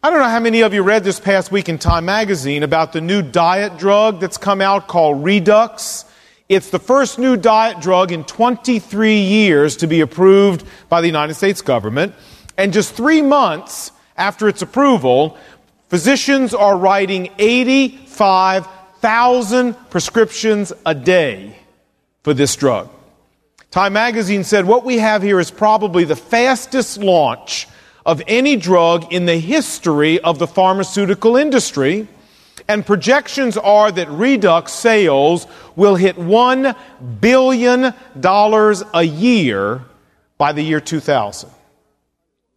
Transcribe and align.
I 0.00 0.10
don't 0.10 0.20
know 0.20 0.28
how 0.28 0.38
many 0.38 0.60
of 0.60 0.72
you 0.72 0.84
read 0.84 1.02
this 1.02 1.18
past 1.18 1.50
week 1.50 1.68
in 1.68 1.76
Time 1.76 2.04
magazine 2.04 2.62
about 2.62 2.92
the 2.92 3.00
new 3.00 3.20
diet 3.20 3.78
drug 3.78 4.20
that's 4.20 4.38
come 4.38 4.60
out 4.60 4.86
called 4.86 5.24
Redux. 5.24 6.04
It's 6.48 6.70
the 6.70 6.78
first 6.78 7.18
new 7.18 7.36
diet 7.36 7.80
drug 7.80 8.12
in 8.12 8.22
23 8.22 9.18
years 9.18 9.78
to 9.78 9.88
be 9.88 10.00
approved 10.00 10.64
by 10.88 11.00
the 11.00 11.08
United 11.08 11.34
States 11.34 11.62
government. 11.62 12.14
And 12.56 12.72
just 12.72 12.94
three 12.94 13.22
months 13.22 13.90
after 14.16 14.46
its 14.46 14.62
approval, 14.62 15.36
physicians 15.88 16.54
are 16.54 16.78
writing 16.78 17.30
85,000 17.36 19.74
prescriptions 19.90 20.72
a 20.86 20.94
day 20.94 21.58
for 22.22 22.34
this 22.34 22.54
drug. 22.54 22.88
Time 23.72 23.94
magazine 23.94 24.44
said 24.44 24.64
what 24.64 24.84
we 24.84 24.98
have 24.98 25.24
here 25.24 25.40
is 25.40 25.50
probably 25.50 26.04
the 26.04 26.14
fastest 26.14 26.98
launch 26.98 27.66
of 28.08 28.22
any 28.26 28.56
drug 28.56 29.12
in 29.12 29.26
the 29.26 29.36
history 29.36 30.18
of 30.20 30.38
the 30.38 30.46
pharmaceutical 30.46 31.36
industry. 31.36 32.08
And 32.66 32.84
projections 32.84 33.58
are 33.58 33.92
that 33.92 34.08
Redux 34.08 34.72
sales 34.72 35.46
will 35.76 35.94
hit 35.94 36.16
$1 36.16 36.74
billion 37.20 37.94
a 38.24 39.02
year 39.02 39.82
by 40.38 40.52
the 40.52 40.62
year 40.62 40.80
2000. 40.80 41.50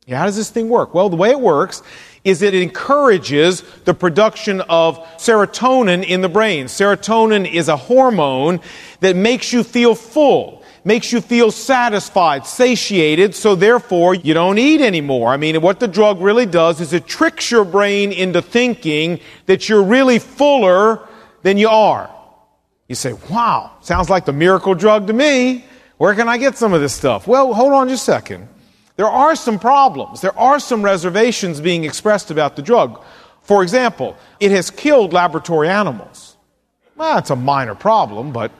Yeah, 0.05 0.19
how 0.19 0.25
does 0.25 0.37
this 0.37 0.49
thing 0.49 0.69
work? 0.69 0.93
Well, 0.93 1.09
the 1.09 1.17
way 1.17 1.31
it 1.31 1.39
works 1.39 1.83
is 2.23 2.41
it 2.41 2.53
encourages 2.53 3.61
the 3.83 3.93
production 3.93 4.61
of 4.61 4.99
serotonin 5.17 6.05
in 6.05 6.21
the 6.21 6.29
brain. 6.29 6.67
Serotonin 6.67 7.51
is 7.51 7.67
a 7.67 7.75
hormone 7.75 8.61
that 9.01 9.17
makes 9.17 9.51
you 9.51 9.63
feel 9.63 9.95
full 9.95 10.60
makes 10.83 11.11
you 11.11 11.21
feel 11.21 11.51
satisfied, 11.51 12.45
satiated, 12.45 13.35
so 13.35 13.55
therefore 13.55 14.15
you 14.15 14.33
don't 14.33 14.57
eat 14.57 14.81
anymore. 14.81 15.29
I 15.29 15.37
mean, 15.37 15.61
what 15.61 15.79
the 15.79 15.87
drug 15.87 16.21
really 16.21 16.45
does 16.45 16.81
is 16.81 16.93
it 16.93 17.05
tricks 17.05 17.51
your 17.51 17.65
brain 17.65 18.11
into 18.11 18.41
thinking 18.41 19.19
that 19.45 19.69
you're 19.69 19.83
really 19.83 20.19
fuller 20.19 21.07
than 21.43 21.57
you 21.57 21.69
are. 21.69 22.09
You 22.87 22.95
say, 22.95 23.13
wow, 23.29 23.71
sounds 23.81 24.09
like 24.09 24.25
the 24.25 24.33
miracle 24.33 24.75
drug 24.75 25.07
to 25.07 25.13
me. 25.13 25.65
Where 25.97 26.15
can 26.15 26.27
I 26.27 26.37
get 26.37 26.57
some 26.57 26.73
of 26.73 26.81
this 26.81 26.93
stuff? 26.93 27.27
Well, 27.27 27.53
hold 27.53 27.73
on 27.73 27.87
just 27.87 28.07
a 28.07 28.11
second. 28.11 28.47
There 28.95 29.07
are 29.07 29.35
some 29.35 29.59
problems. 29.59 30.21
There 30.21 30.37
are 30.37 30.59
some 30.59 30.83
reservations 30.83 31.61
being 31.61 31.85
expressed 31.85 32.31
about 32.31 32.55
the 32.55 32.61
drug. 32.61 33.03
For 33.43 33.63
example, 33.63 34.17
it 34.39 34.51
has 34.51 34.69
killed 34.69 35.13
laboratory 35.13 35.69
animals. 35.69 36.37
Well, 36.95 37.17
it's 37.17 37.29
a 37.29 37.35
minor 37.35 37.75
problem, 37.75 38.31
but 38.31 38.51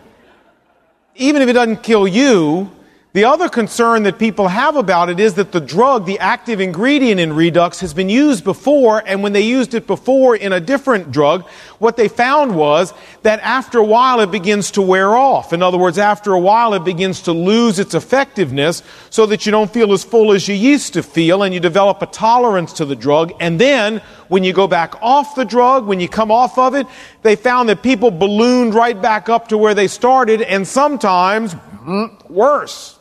even 1.16 1.42
if 1.42 1.50
it 1.50 1.54
doesn't 1.54 1.84
kill 1.84 2.08
you, 2.08 2.72
the 3.14 3.26
other 3.26 3.50
concern 3.50 4.04
that 4.04 4.18
people 4.18 4.48
have 4.48 4.78
about 4.78 5.10
it 5.10 5.20
is 5.20 5.34
that 5.34 5.52
the 5.52 5.60
drug, 5.60 6.06
the 6.06 6.20
active 6.20 6.62
ingredient 6.62 7.20
in 7.20 7.34
Redux, 7.34 7.82
has 7.82 7.94
been 7.94 8.08
used 8.08 8.46
before, 8.46 9.04
and 9.06 9.22
when 9.22 9.34
they 9.34 9.42
used 9.42 9.74
it 9.74 9.86
before 9.86 10.34
in 10.34 10.54
a 10.54 10.62
different 10.62 11.12
drug, 11.12 11.46
what 11.78 11.98
they 11.98 12.08
found 12.08 12.56
was 12.56 12.94
that 13.24 13.42
after 13.42 13.80
a 13.80 13.84
while 13.84 14.22
it 14.22 14.32
begins 14.32 14.72
to 14.72 14.82
wear 14.82 15.10
off. 15.10 15.52
In 15.52 15.62
other 15.62 15.78
words, 15.78 15.98
after 15.98 16.32
a 16.32 16.40
while 16.40 16.74
it 16.74 16.86
begins 16.86 17.24
to 17.24 17.34
lose 17.34 17.80
its 17.80 17.96
effectiveness 17.96 18.82
so 19.10 19.26
that 19.26 19.46
you 19.46 19.52
don't 19.52 19.74
feel 19.74 19.92
as 19.92 20.06
full 20.06 20.32
as 20.32 20.48
you 20.48 20.56
used 20.56 20.94
to 20.94 21.04
feel, 21.04 21.44
and 21.44 21.54
you 21.54 21.60
develop 21.60 22.02
a 22.02 22.06
tolerance 22.06 22.72
to 22.74 22.86
the 22.86 22.96
drug. 22.96 23.34
And 23.42 23.60
then, 23.60 24.02
when 24.32 24.46
you 24.46 24.54
go 24.54 24.66
back 24.66 24.96
off 25.02 25.36
the 25.36 25.44
drug, 25.44 25.86
when 25.86 26.00
you 26.00 26.08
come 26.08 26.32
off 26.32 26.58
of 26.58 26.74
it, 26.74 26.88
they 27.22 27.36
found 27.36 27.68
that 27.68 27.84
people 27.84 28.10
ballooned 28.10 28.74
right 28.74 29.00
back 29.02 29.28
up 29.28 29.50
to 29.50 29.58
where 29.58 29.74
they 29.74 29.90
started, 29.90 30.42
and 30.42 30.66
sometimes 30.66 31.54
mm, 31.54 32.30
worse. 32.30 32.98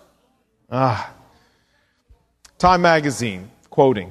Ah. 0.72 1.14
Time 2.58 2.82
magazine, 2.82 3.48
quoting. 3.70 4.10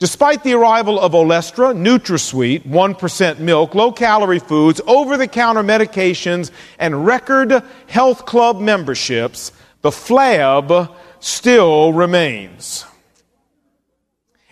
Despite 0.00 0.42
the 0.42 0.54
arrival 0.54 0.98
of 0.98 1.12
Olestra, 1.12 1.72
NutraSweet, 1.72 2.66
1% 2.66 3.38
milk, 3.38 3.76
low 3.76 3.92
calorie 3.92 4.40
foods, 4.40 4.80
over 4.88 5.16
the 5.16 5.28
counter 5.28 5.62
medications, 5.62 6.50
and 6.80 7.06
record 7.06 7.62
health 7.86 8.26
club 8.26 8.58
memberships, 8.58 9.52
the 9.82 9.90
flab 9.90 10.92
still 11.20 11.92
remains. 11.92 12.84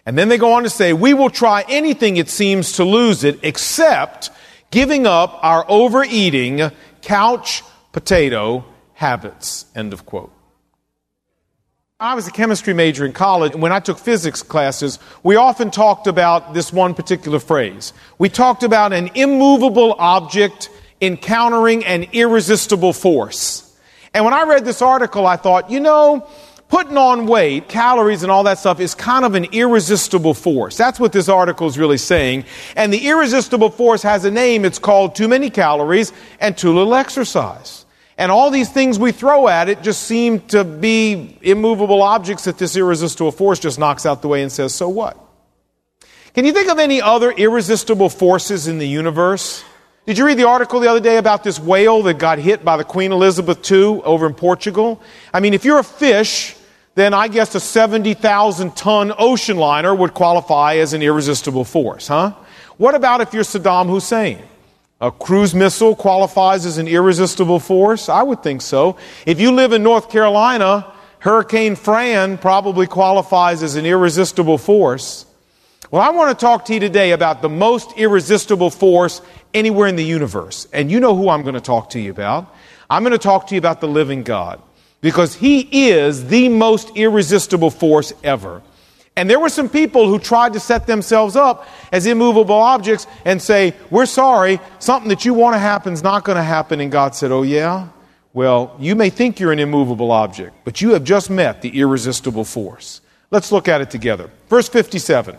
And 0.07 0.17
then 0.17 0.29
they 0.29 0.39
go 0.39 0.53
on 0.53 0.63
to 0.63 0.71
say, 0.71 0.93
we 0.93 1.15
will 1.15 1.31
try 1.31 1.65
anything 1.69 2.17
it 2.17 2.31
seems 2.31 2.73
to 2.75 2.85
lose 2.85 3.25
it 3.25 3.41
except 3.43 4.31
giving 4.71 5.07
up 5.07 5.39
our 5.43 5.65
overeating 5.69 6.71
couch 7.03 7.65
potato 7.91 8.65
habits. 8.95 9.67
End 9.75 9.93
of 9.93 10.07
quote. 10.07 10.33
I 11.99 12.15
was 12.15 12.29
a 12.29 12.31
chemistry 12.31 12.75
major 12.75 13.07
in 13.07 13.15
college, 13.15 13.55
and 13.55 13.63
when 13.63 13.73
I 13.73 13.81
took 13.81 13.99
physics 13.99 14.43
classes, 14.43 14.99
we 15.23 15.37
often 15.37 15.71
talked 15.71 16.07
about 16.07 16.53
this 16.53 16.71
one 16.71 16.95
particular 16.95 17.39
phrase. 17.39 17.95
We 18.19 18.29
talked 18.29 18.63
about 18.63 18.93
an 18.93 19.11
immovable 19.15 19.95
object 19.99 20.69
encountering 21.01 21.85
an 21.87 22.05
irresistible 22.13 22.93
force. 22.93 23.63
And 24.13 24.27
when 24.27 24.35
I 24.35 24.43
read 24.45 24.67
this 24.67 24.83
article, 24.83 25.27
I 25.27 25.37
thought, 25.37 25.71
you 25.71 25.81
know, 25.81 26.29
putting 26.69 26.97
on 26.97 27.27
weight, 27.27 27.69
calories, 27.69 28.23
and 28.23 28.33
all 28.33 28.45
that 28.45 28.59
stuff 28.59 28.81
is 28.81 28.95
kind 28.95 29.25
of 29.25 29.35
an 29.35 29.47
irresistible 29.53 30.35
force. 30.35 30.77
That's 30.77 30.99
what 30.99 31.13
this 31.13 31.29
article 31.29 31.67
is 31.67 31.79
really 31.79 31.99
saying. 31.99 32.45
And 32.75 32.93
the 32.93 33.07
irresistible 33.07 33.71
force 33.71 34.03
has 34.03 34.25
a 34.25 34.31
name. 34.31 34.65
It's 34.65 34.79
called 34.79 35.15
too 35.15 35.29
many 35.29 35.51
calories 35.51 36.13
and 36.41 36.57
too 36.57 36.73
little 36.75 36.95
exercise. 36.95 37.85
And 38.19 38.33
all 38.33 38.51
these 38.51 38.71
things 38.71 38.99
we 38.99 39.13
throw 39.13 39.47
at 39.47 39.69
it 39.69 39.83
just 39.83 40.05
seem 40.05 40.41
to 40.49 40.65
be 40.65 41.39
immovable 41.43 42.03
objects 42.03 42.45
that 42.45 42.59
this 42.59 42.77
irresistible 42.77 43.33
force 43.33 43.59
just 43.59 43.79
knocks 43.79 44.07
out 44.07 44.23
the 44.23 44.29
way 44.29 44.43
and 44.43 44.51
says, 44.51 44.75
so 44.75 44.89
what? 44.89 45.19
Can 46.35 46.45
you 46.45 46.53
think 46.53 46.69
of 46.71 46.79
any 46.79 47.01
other 47.01 47.31
irresistible 47.31 48.09
forces 48.09 48.69
in 48.69 48.79
the 48.79 48.89
universe? 48.89 49.63
Did 50.07 50.19
you 50.19 50.25
read 50.25 50.39
the 50.39 50.47
article 50.47 50.79
the 50.79 50.89
other 50.89 51.01
day 51.01 51.17
about 51.17 51.43
this 51.43 51.59
whale 51.59 52.01
that 52.05 52.21
got 52.21 52.39
hit 52.39 52.65
by 52.65 52.77
the 52.77 52.85
Queen 52.85 53.11
Elizabeth 53.11 53.69
II 53.69 54.03
over 54.05 54.29
in 54.29 54.35
Portugal? 54.35 55.03
I 55.35 55.41
mean, 55.41 55.53
if 55.53 55.65
you're 55.65 55.81
a 55.81 55.85
fish, 55.85 56.55
then 56.95 57.13
I 57.13 57.27
guess 57.27 57.57
a 57.57 57.61
70,000 57.61 58.77
ton 58.77 59.13
ocean 59.19 59.57
liner 59.57 59.93
would 59.93 60.15
qualify 60.15 60.77
as 60.77 60.93
an 60.93 61.03
irresistible 61.03 61.65
force, 61.65 62.07
huh? 62.07 62.35
What 62.77 62.95
about 62.95 63.21
if 63.21 63.35
you're 63.35 63.43
Saddam 63.43 63.89
Hussein? 63.89 64.45
A 65.01 65.11
cruise 65.11 65.57
missile 65.57 65.97
qualifies 65.97 66.67
as 66.67 66.79
an 66.79 66.87
irresistible 66.87 67.59
force? 67.59 68.09
I 68.09 68.23
would 68.23 68.45
think 68.45 68.63
so. 68.63 68.99
If 69.27 69.41
you 69.41 69.51
live 69.51 69.73
in 69.73 69.83
North 69.83 70.09
Carolina, 70.09 70.87
Hurricane 71.19 71.75
Fran 71.75 72.39
probably 72.39 72.87
qualifies 72.87 73.61
as 73.61 73.75
an 73.75 73.85
irresistible 73.85 74.59
force. 74.59 75.26
Well, 75.91 76.03
I 76.03 76.11
want 76.11 76.37
to 76.37 76.41
talk 76.41 76.65
to 76.67 76.75
you 76.75 76.81
today 76.81 77.13
about 77.13 77.43
the 77.43 77.49
most 77.49 77.93
irresistible 77.97 78.71
force 78.71 79.23
anywhere 79.55 79.87
in 79.87 79.95
the 79.95 80.05
universe. 80.05 80.67
And 80.73 80.91
you 80.91 80.99
know 80.99 81.15
who 81.15 81.29
I'm 81.29 81.43
going 81.43 81.55
to 81.55 81.61
talk 81.61 81.91
to 81.91 82.01
you 82.01 82.11
about. 82.11 82.53
I'm 82.91 83.03
going 83.03 83.13
to 83.13 83.19
talk 83.19 83.47
to 83.49 83.55
you 83.55 83.59
about 83.59 83.81
the 83.81 83.89
living 83.89 84.25
God. 84.25 84.61
Because 85.01 85.35
He 85.35 85.61
is 85.91 86.27
the 86.27 86.49
most 86.49 86.91
irresistible 86.97 87.71
force 87.71 88.13
ever. 88.25 88.63
And 89.15 89.31
there 89.31 89.39
were 89.39 89.49
some 89.49 89.69
people 89.69 90.09
who 90.09 90.19
tried 90.19 90.55
to 90.55 90.61
set 90.61 90.87
themselves 90.87 91.37
up 91.37 91.69
as 91.93 92.05
immovable 92.07 92.57
objects 92.57 93.07
and 93.25 93.41
say, 93.41 93.75
We're 93.91 94.07
sorry, 94.07 94.61
something 94.81 95.09
that 95.11 95.25
you 95.25 95.35
want 95.35 95.55
to 95.55 95.59
happen 95.59 95.93
is 95.93 96.03
not 96.03 96.25
going 96.25 96.37
to 96.37 96.43
happen. 96.43 96.81
And 96.81 96.91
God 96.91 97.15
said, 97.15 97.31
Oh, 97.31 97.43
yeah? 97.43 97.89
Well, 98.33 98.77
you 98.81 98.97
may 98.97 99.09
think 99.09 99.39
you're 99.39 99.53
an 99.53 99.61
immovable 99.61 100.11
object, 100.11 100.57
but 100.65 100.83
you 100.83 100.91
have 100.91 101.05
just 101.05 101.31
met 101.31 101.63
the 101.63 101.79
irresistible 101.79 102.45
force. 102.45 103.01
Let's 103.31 103.53
look 103.53 103.69
at 103.69 103.81
it 103.81 103.91
together. 103.91 104.31
Verse 104.49 104.69
57. 104.69 105.39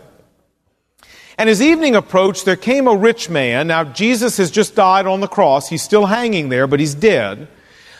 And 1.38 1.48
as 1.48 1.62
evening 1.62 1.94
approached, 1.94 2.44
there 2.44 2.56
came 2.56 2.88
a 2.88 2.96
rich 2.96 3.30
man. 3.30 3.68
Now, 3.68 3.84
Jesus 3.84 4.36
has 4.38 4.50
just 4.50 4.74
died 4.74 5.06
on 5.06 5.20
the 5.20 5.28
cross. 5.28 5.68
He's 5.68 5.82
still 5.82 6.06
hanging 6.06 6.48
there, 6.48 6.66
but 6.66 6.80
he's 6.80 6.96
dead. 6.96 7.46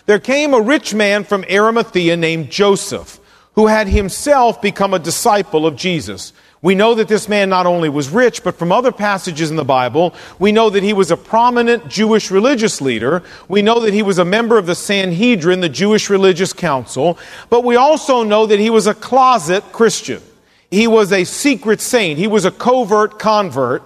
There 0.06 0.18
came 0.18 0.54
a 0.54 0.60
rich 0.60 0.92
man 0.92 1.22
from 1.22 1.44
Arimathea 1.48 2.16
named 2.16 2.50
Joseph 2.50 3.20
who 3.54 3.66
had 3.66 3.88
himself 3.88 4.60
become 4.60 4.94
a 4.94 4.98
disciple 4.98 5.66
of 5.66 5.76
Jesus. 5.76 6.32
We 6.62 6.74
know 6.74 6.94
that 6.94 7.08
this 7.08 7.28
man 7.28 7.48
not 7.48 7.66
only 7.66 7.88
was 7.88 8.08
rich, 8.08 8.42
but 8.42 8.56
from 8.56 8.72
other 8.72 8.90
passages 8.90 9.50
in 9.50 9.56
the 9.56 9.64
Bible, 9.64 10.14
we 10.38 10.50
know 10.50 10.70
that 10.70 10.82
he 10.82 10.92
was 10.92 11.10
a 11.10 11.16
prominent 11.16 11.88
Jewish 11.88 12.30
religious 12.30 12.80
leader. 12.80 13.22
We 13.48 13.62
know 13.62 13.80
that 13.80 13.94
he 13.94 14.02
was 14.02 14.18
a 14.18 14.24
member 14.24 14.58
of 14.58 14.66
the 14.66 14.74
Sanhedrin, 14.74 15.60
the 15.60 15.68
Jewish 15.68 16.10
religious 16.10 16.52
council. 16.52 17.18
But 17.50 17.62
we 17.62 17.76
also 17.76 18.24
know 18.24 18.46
that 18.46 18.58
he 18.58 18.70
was 18.70 18.88
a 18.88 18.94
closet 18.94 19.62
Christian. 19.72 20.22
He 20.70 20.86
was 20.86 21.12
a 21.12 21.24
secret 21.24 21.80
saint. 21.80 22.18
He 22.18 22.26
was 22.26 22.44
a 22.44 22.50
covert 22.50 23.18
convert. 23.18 23.82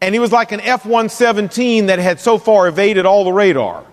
And 0.00 0.14
he 0.14 0.18
was 0.18 0.32
like 0.32 0.52
an 0.52 0.60
F-117 0.60 1.86
that 1.86 1.98
had 1.98 2.20
so 2.20 2.38
far 2.38 2.68
evaded 2.68 3.06
all 3.06 3.24
the 3.24 3.32
radar. 3.32 3.84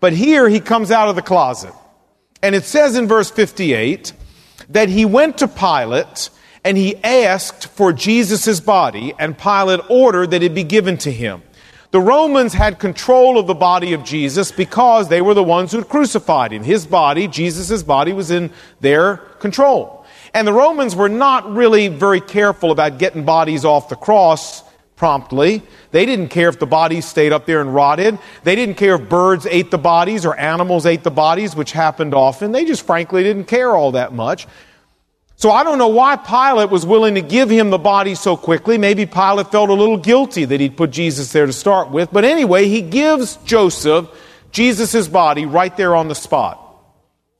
But 0.00 0.12
here 0.12 0.48
he 0.48 0.60
comes 0.60 0.90
out 0.90 1.08
of 1.08 1.16
the 1.16 1.22
closet. 1.22 1.72
And 2.42 2.54
it 2.54 2.64
says 2.64 2.96
in 2.96 3.08
verse 3.08 3.30
58, 3.30 4.12
that 4.68 4.88
he 4.88 5.04
went 5.04 5.38
to 5.38 5.48
Pilate 5.48 6.30
and 6.64 6.76
he 6.76 6.96
asked 7.04 7.68
for 7.68 7.92
Jesus' 7.92 8.58
body, 8.58 9.14
and 9.18 9.38
Pilate 9.38 9.80
ordered 9.88 10.32
that 10.32 10.42
it 10.42 10.54
be 10.54 10.64
given 10.64 10.98
to 10.98 11.12
him. 11.12 11.42
The 11.92 12.00
Romans 12.00 12.52
had 12.52 12.80
control 12.80 13.38
of 13.38 13.46
the 13.46 13.54
body 13.54 13.92
of 13.92 14.02
Jesus 14.02 14.50
because 14.50 15.08
they 15.08 15.22
were 15.22 15.34
the 15.34 15.44
ones 15.44 15.70
who 15.70 15.84
crucified 15.84 16.52
him. 16.52 16.64
His 16.64 16.84
body, 16.84 17.28
Jesus' 17.28 17.84
body, 17.84 18.12
was 18.12 18.32
in 18.32 18.50
their 18.80 19.18
control. 19.38 20.04
And 20.36 20.46
the 20.46 20.52
Romans 20.52 20.94
were 20.94 21.08
not 21.08 21.50
really 21.50 21.88
very 21.88 22.20
careful 22.20 22.70
about 22.70 22.98
getting 22.98 23.24
bodies 23.24 23.64
off 23.64 23.88
the 23.88 23.96
cross 23.96 24.62
promptly. 24.94 25.62
They 25.92 26.04
didn't 26.04 26.28
care 26.28 26.50
if 26.50 26.58
the 26.58 26.66
bodies 26.66 27.06
stayed 27.06 27.32
up 27.32 27.46
there 27.46 27.62
and 27.62 27.74
rotted. 27.74 28.18
They 28.44 28.54
didn't 28.54 28.74
care 28.74 28.96
if 28.96 29.08
birds 29.08 29.46
ate 29.46 29.70
the 29.70 29.78
bodies 29.78 30.26
or 30.26 30.36
animals 30.36 30.84
ate 30.84 31.04
the 31.04 31.10
bodies, 31.10 31.56
which 31.56 31.72
happened 31.72 32.12
often. 32.12 32.52
They 32.52 32.66
just 32.66 32.84
frankly 32.84 33.22
didn't 33.22 33.44
care 33.44 33.74
all 33.74 33.92
that 33.92 34.12
much. 34.12 34.46
So 35.36 35.50
I 35.50 35.64
don't 35.64 35.78
know 35.78 35.88
why 35.88 36.16
Pilate 36.16 36.68
was 36.68 36.84
willing 36.84 37.14
to 37.14 37.22
give 37.22 37.48
him 37.48 37.70
the 37.70 37.78
body 37.78 38.14
so 38.14 38.36
quickly. 38.36 38.76
Maybe 38.76 39.06
Pilate 39.06 39.50
felt 39.50 39.70
a 39.70 39.72
little 39.72 39.96
guilty 39.96 40.44
that 40.44 40.60
he'd 40.60 40.76
put 40.76 40.90
Jesus 40.90 41.32
there 41.32 41.46
to 41.46 41.52
start 41.54 41.90
with. 41.90 42.12
But 42.12 42.26
anyway, 42.26 42.68
he 42.68 42.82
gives 42.82 43.36
Joseph 43.46 44.10
Jesus' 44.52 45.08
body 45.08 45.46
right 45.46 45.74
there 45.78 45.96
on 45.96 46.08
the 46.08 46.14
spot. 46.14 46.65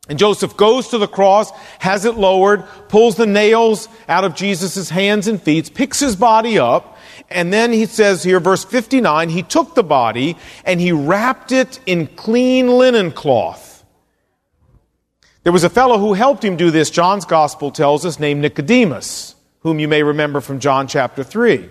And 0.08 0.18
Joseph 0.18 0.56
goes 0.56 0.88
to 0.88 0.98
the 0.98 1.08
cross, 1.08 1.50
has 1.80 2.04
it 2.04 2.16
lowered, 2.16 2.64
pulls 2.88 3.16
the 3.16 3.26
nails 3.26 3.88
out 4.08 4.24
of 4.24 4.34
Jesus' 4.34 4.88
hands 4.88 5.26
and 5.26 5.42
feet, 5.42 5.74
picks 5.74 5.98
his 5.98 6.14
body 6.14 6.58
up, 6.58 6.96
and 7.28 7.52
then 7.52 7.72
he 7.72 7.86
says 7.86 8.22
here, 8.22 8.38
verse 8.38 8.64
59, 8.64 9.30
he 9.30 9.42
took 9.42 9.74
the 9.74 9.82
body 9.82 10.36
and 10.64 10.80
he 10.80 10.92
wrapped 10.92 11.50
it 11.50 11.80
in 11.86 12.06
clean 12.06 12.68
linen 12.68 13.10
cloth 13.10 13.76
there 15.46 15.52
was 15.52 15.62
a 15.62 15.70
fellow 15.70 15.98
who 15.98 16.14
helped 16.14 16.44
him 16.44 16.56
do 16.56 16.72
this, 16.72 16.90
John's 16.90 17.24
gospel 17.24 17.70
tells 17.70 18.04
us, 18.04 18.18
named 18.18 18.40
Nicodemus, 18.40 19.36
whom 19.60 19.78
you 19.78 19.86
may 19.86 20.02
remember 20.02 20.40
from 20.40 20.58
John 20.58 20.88
chapter 20.88 21.22
3. 21.22 21.70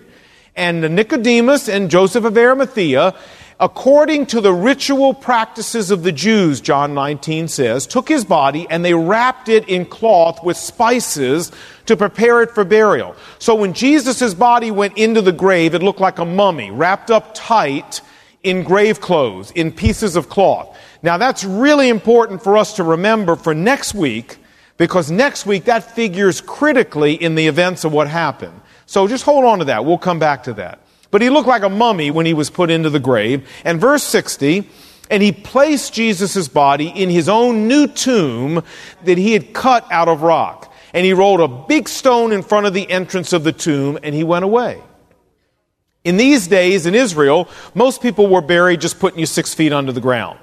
And 0.55 0.95
Nicodemus 0.95 1.67
and 1.67 1.91
Joseph 1.91 2.23
of 2.23 2.37
Arimathea, 2.37 3.13
according 3.59 4.25
to 4.27 4.41
the 4.41 4.53
ritual 4.53 5.13
practices 5.13 5.91
of 5.91 6.03
the 6.03 6.11
Jews, 6.11 6.59
John 6.61 6.93
19 6.93 7.47
says, 7.47 7.87
took 7.87 8.09
his 8.09 8.25
body 8.25 8.67
and 8.69 8.83
they 8.83 8.93
wrapped 8.93 9.49
it 9.49 9.67
in 9.69 9.85
cloth 9.85 10.43
with 10.43 10.57
spices 10.57 11.51
to 11.85 11.95
prepare 11.95 12.41
it 12.41 12.51
for 12.51 12.63
burial. 12.63 13.15
So 13.39 13.55
when 13.55 13.73
Jesus' 13.73 14.33
body 14.33 14.71
went 14.71 14.97
into 14.97 15.21
the 15.21 15.31
grave, 15.31 15.73
it 15.73 15.83
looked 15.83 16.01
like 16.01 16.19
a 16.19 16.25
mummy, 16.25 16.71
wrapped 16.71 17.11
up 17.11 17.33
tight 17.33 18.01
in 18.43 18.63
grave 18.63 19.01
clothes, 19.01 19.51
in 19.51 19.71
pieces 19.71 20.15
of 20.15 20.29
cloth. 20.29 20.77
Now 21.01 21.17
that's 21.17 21.43
really 21.43 21.89
important 21.89 22.43
for 22.43 22.57
us 22.57 22.75
to 22.75 22.83
remember 22.83 23.35
for 23.35 23.53
next 23.53 23.95
week, 23.95 24.37
because 24.77 25.09
next 25.09 25.45
week 25.45 25.65
that 25.65 25.95
figures 25.95 26.41
critically 26.41 27.13
in 27.13 27.35
the 27.35 27.47
events 27.47 27.85
of 27.85 27.93
what 27.93 28.07
happened. 28.07 28.59
So 28.85 29.07
just 29.07 29.23
hold 29.23 29.45
on 29.45 29.59
to 29.59 29.65
that. 29.65 29.85
We'll 29.85 29.97
come 29.97 30.19
back 30.19 30.43
to 30.43 30.53
that. 30.53 30.79
But 31.11 31.21
he 31.21 31.29
looked 31.29 31.47
like 31.47 31.63
a 31.63 31.69
mummy 31.69 32.11
when 32.11 32.25
he 32.25 32.33
was 32.33 32.49
put 32.49 32.69
into 32.69 32.89
the 32.89 32.99
grave. 32.99 33.47
And 33.63 33.79
verse 33.79 34.03
60, 34.03 34.67
and 35.09 35.21
he 35.21 35.31
placed 35.31 35.93
Jesus' 35.93 36.47
body 36.47 36.87
in 36.87 37.09
his 37.09 37.29
own 37.29 37.67
new 37.67 37.87
tomb 37.87 38.63
that 39.03 39.17
he 39.17 39.33
had 39.33 39.53
cut 39.53 39.85
out 39.91 40.07
of 40.07 40.21
rock. 40.21 40.73
And 40.93 41.05
he 41.05 41.13
rolled 41.13 41.41
a 41.41 41.47
big 41.47 41.89
stone 41.89 42.31
in 42.31 42.41
front 42.41 42.65
of 42.65 42.73
the 42.73 42.89
entrance 42.89 43.33
of 43.33 43.43
the 43.43 43.51
tomb 43.51 43.99
and 44.01 44.15
he 44.15 44.23
went 44.23 44.45
away. 44.45 44.81
In 46.03 46.17
these 46.17 46.47
days 46.47 46.85
in 46.85 46.95
Israel, 46.95 47.49
most 47.73 48.01
people 48.01 48.27
were 48.27 48.41
buried 48.41 48.79
just 48.79 48.99
putting 48.99 49.19
you 49.19 49.25
six 49.25 49.53
feet 49.53 49.73
under 49.73 49.91
the 49.91 50.01
ground. 50.01 50.39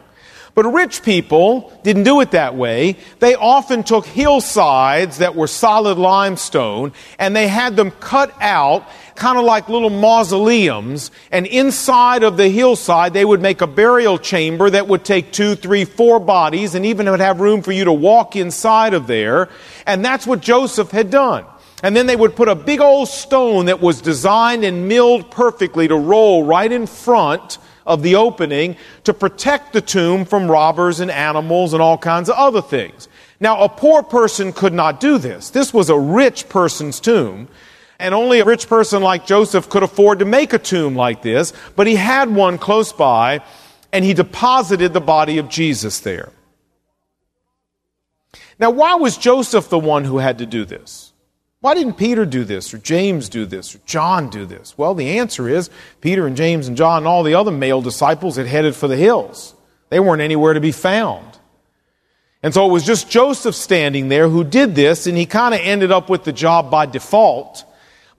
But 0.55 0.67
rich 0.67 1.03
people 1.03 1.73
didn't 1.83 2.03
do 2.03 2.21
it 2.21 2.33
that 2.33 2.55
way. 2.55 2.99
They 3.21 3.35
often 3.35 3.83
took 3.83 4.05
hillsides 4.05 5.19
that 5.19 5.35
were 5.35 5.47
solid 5.47 5.97
limestone 5.97 6.93
and 7.19 7.35
they 7.35 7.49
had 7.49 7.75
them 7.75 7.91
cut 7.91 8.35
out 8.41 8.87
kind 9.15 9.39
of 9.39 9.45
like 9.45 9.69
little 9.69 9.91
mausoleums. 9.91 11.11
And 11.31 11.47
inside 11.47 12.23
of 12.23 12.37
the 12.37 12.49
hillside, 12.49 13.13
they 13.13 13.25
would 13.25 13.41
make 13.41 13.61
a 13.61 13.67
burial 13.67 14.19
chamber 14.19 14.71
that 14.71 14.89
would 14.89 15.05
take 15.05 15.33
two, 15.33 15.55
three, 15.55 15.85
four 15.85 16.21
bodies 16.21 16.75
and 16.75 16.87
even 16.87 17.11
would 17.11 17.21
have 17.21 17.41
room 17.41 17.63
for 17.63 17.73
you 17.73 17.85
to 17.85 17.93
walk 17.93 18.37
inside 18.37 18.95
of 18.95 19.07
there. 19.07 19.49
And 19.87 20.05
that's 20.05 20.27
what 20.27 20.41
Joseph 20.41 20.91
had 20.91 21.11
done. 21.11 21.45
And 21.83 21.97
then 21.97 22.07
they 22.07 22.17
would 22.17 22.37
put 22.37 22.49
a 22.49 22.55
big 22.55 22.81
old 22.81 23.09
stone 23.09 23.67
that 23.67 23.81
was 23.81 24.01
designed 24.01 24.65
and 24.65 24.89
milled 24.89 25.31
perfectly 25.31 25.89
to 25.89 25.97
roll 25.97 26.45
right 26.45 26.71
in 26.71 26.87
front 26.87 27.59
of 27.85 28.03
the 28.03 28.15
opening 28.15 28.77
to 29.05 29.13
protect 29.13 29.73
the 29.73 29.81
tomb 29.81 30.25
from 30.25 30.49
robbers 30.49 31.01
and 31.01 31.11
animals 31.11 31.73
and 31.73 31.83
all 31.83 31.99
kinds 31.99 32.29
of 32.29 32.37
other 32.37 32.63
things. 32.63 33.09
Now, 33.41 33.65
a 33.65 33.69
poor 33.69 34.05
person 34.05 34.53
could 34.53 34.73
not 34.73 35.01
do 35.01 35.19
this. 35.19 35.51
This 35.51 35.75
was 35.75 35.91
a 35.91 35.99
rich 35.99 36.49
person's 36.49 37.01
tomb. 37.01 37.49
And 38.03 38.17
only 38.17 38.41
a 38.41 38.45
rich 38.45 38.69
person 38.69 39.01
like 39.01 39.27
Joseph 39.27 39.69
could 39.69 39.85
afford 39.85 40.19
to 40.19 40.25
make 40.25 40.53
a 40.53 40.59
tomb 40.59 40.97
like 40.97 41.23
this, 41.23 41.53
but 41.77 41.87
he 41.87 41.95
had 41.95 42.35
one 42.35 42.59
close 42.59 42.93
by, 42.93 43.43
and 43.93 44.05
he 44.05 44.13
deposited 44.13 44.93
the 44.93 45.01
body 45.01 45.39
of 45.39 45.49
Jesus 45.49 46.01
there. 46.01 46.33
Now, 48.59 48.71
why 48.71 48.97
was 48.97 49.17
Joseph 49.17 49.69
the 49.69 49.79
one 49.79 50.03
who 50.03 50.19
had 50.19 50.39
to 50.39 50.47
do 50.47 50.65
this? 50.65 51.13
Why 51.61 51.75
didn't 51.75 51.93
Peter 51.93 52.27
do 52.27 52.43
this, 52.43 52.75
or 52.75 52.79
James 52.79 53.29
do 53.29 53.47
this, 53.47 53.73
or 53.77 53.79
John 53.87 54.31
do 54.31 54.47
this? 54.47 54.77
Well, 54.77 54.95
the 54.95 55.21
answer 55.21 55.49
is 55.49 55.71
Peter 56.01 56.27
and 56.27 56.37
James 56.37 56.67
and 56.67 56.77
John 56.77 56.99
and 56.99 57.07
all 57.07 57.23
the 57.23 57.35
other 57.35 57.53
male 57.53 57.81
disciples 57.81 58.35
had 58.35 58.49
headed 58.49 58.75
for 58.75 58.89
the 58.89 58.97
hills. 58.97 59.55
They 59.91 60.01
weren't 60.01 60.23
anywhere 60.23 60.55
to 60.55 60.61
be 60.61 60.73
found. 60.73 61.39
And 62.43 62.53
so 62.53 62.67
it 62.67 62.73
was 62.73 62.85
just 62.85 63.09
Joseph 63.09 63.55
standing 63.55 64.09
there 64.09 64.29
who 64.29 64.43
did 64.43 64.75
this, 64.75 65.07
and 65.07 65.17
he 65.17 65.25
kind 65.25 65.55
of 65.55 65.61
ended 65.61 65.93
up 65.93 66.11
with 66.11 66.25
the 66.25 66.33
job 66.33 66.69
by 66.69 66.87
default. 66.87 67.65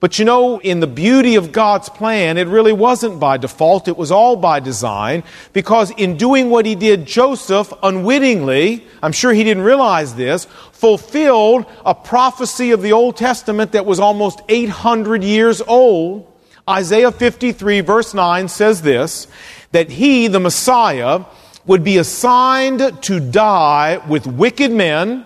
But 0.03 0.19
you 0.19 0.25
know, 0.25 0.59
in 0.59 0.81
the 0.81 0.87
beauty 0.87 1.35
of 1.35 1.53
God's 1.53 1.87
plan, 1.87 2.37
it 2.37 2.49
really 2.49 2.73
wasn't 2.73 3.21
by 3.21 3.37
default, 3.37 3.87
it 3.87 3.95
was 3.95 4.11
all 4.11 4.35
by 4.35 4.59
design, 4.59 5.23
because 5.53 5.91
in 5.91 6.17
doing 6.17 6.49
what 6.49 6.65
he 6.65 6.75
did, 6.75 7.05
Joseph 7.05 7.71
unwittingly, 7.81 8.85
I'm 9.01 9.13
sure 9.13 9.31
he 9.31 9.45
didn't 9.45 9.63
realize 9.63 10.13
this, 10.15 10.43
fulfilled 10.73 11.65
a 11.85 11.95
prophecy 11.95 12.71
of 12.71 12.81
the 12.81 12.91
Old 12.91 13.15
Testament 13.15 13.71
that 13.71 13.85
was 13.85 14.01
almost 14.01 14.41
800 14.49 15.23
years 15.23 15.61
old. 15.61 16.29
Isaiah 16.69 17.13
53 17.13 17.79
verse 17.79 18.13
9 18.13 18.49
says 18.49 18.81
this, 18.81 19.29
that 19.71 19.89
he, 19.89 20.27
the 20.27 20.41
Messiah, 20.41 21.23
would 21.65 21.85
be 21.85 21.97
assigned 21.97 23.01
to 23.03 23.21
die 23.21 24.05
with 24.09 24.27
wicked 24.27 24.73
men. 24.73 25.25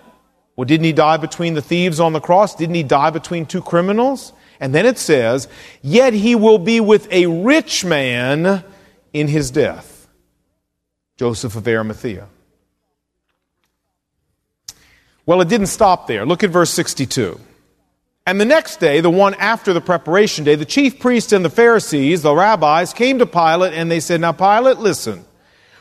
Well, 0.54 0.66
didn't 0.66 0.84
he 0.84 0.92
die 0.92 1.16
between 1.16 1.54
the 1.54 1.62
thieves 1.62 1.98
on 1.98 2.12
the 2.12 2.20
cross? 2.20 2.54
Didn't 2.54 2.76
he 2.76 2.84
die 2.84 3.10
between 3.10 3.44
two 3.44 3.60
criminals? 3.60 4.34
And 4.60 4.74
then 4.74 4.86
it 4.86 4.98
says, 4.98 5.48
Yet 5.82 6.12
he 6.14 6.34
will 6.34 6.58
be 6.58 6.80
with 6.80 7.10
a 7.12 7.26
rich 7.26 7.84
man 7.84 8.64
in 9.12 9.28
his 9.28 9.50
death. 9.50 10.08
Joseph 11.16 11.56
of 11.56 11.66
Arimathea. 11.66 12.28
Well, 15.26 15.40
it 15.40 15.48
didn't 15.48 15.66
stop 15.66 16.06
there. 16.06 16.24
Look 16.24 16.42
at 16.42 16.50
verse 16.50 16.70
62. 16.70 17.38
And 18.26 18.40
the 18.40 18.44
next 18.44 18.78
day, 18.78 19.00
the 19.00 19.10
one 19.10 19.34
after 19.34 19.72
the 19.72 19.80
preparation 19.80 20.44
day, 20.44 20.54
the 20.54 20.64
chief 20.64 20.98
priests 20.98 21.32
and 21.32 21.44
the 21.44 21.50
Pharisees, 21.50 22.22
the 22.22 22.34
rabbis, 22.34 22.92
came 22.92 23.18
to 23.18 23.26
Pilate 23.26 23.72
and 23.72 23.90
they 23.90 24.00
said, 24.00 24.20
Now, 24.20 24.32
Pilate, 24.32 24.78
listen. 24.78 25.24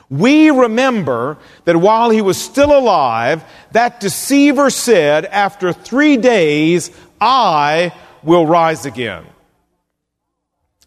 We 0.10 0.50
remember 0.50 1.38
that 1.66 1.76
while 1.76 2.10
he 2.10 2.22
was 2.22 2.38
still 2.38 2.78
alive, 2.78 3.44
that 3.74 4.00
deceiver 4.00 4.70
said, 4.70 5.26
After 5.26 5.74
three 5.74 6.18
days, 6.18 6.90
I 7.20 7.94
will 8.28 8.46
rise 8.46 8.86
again. 8.86 9.26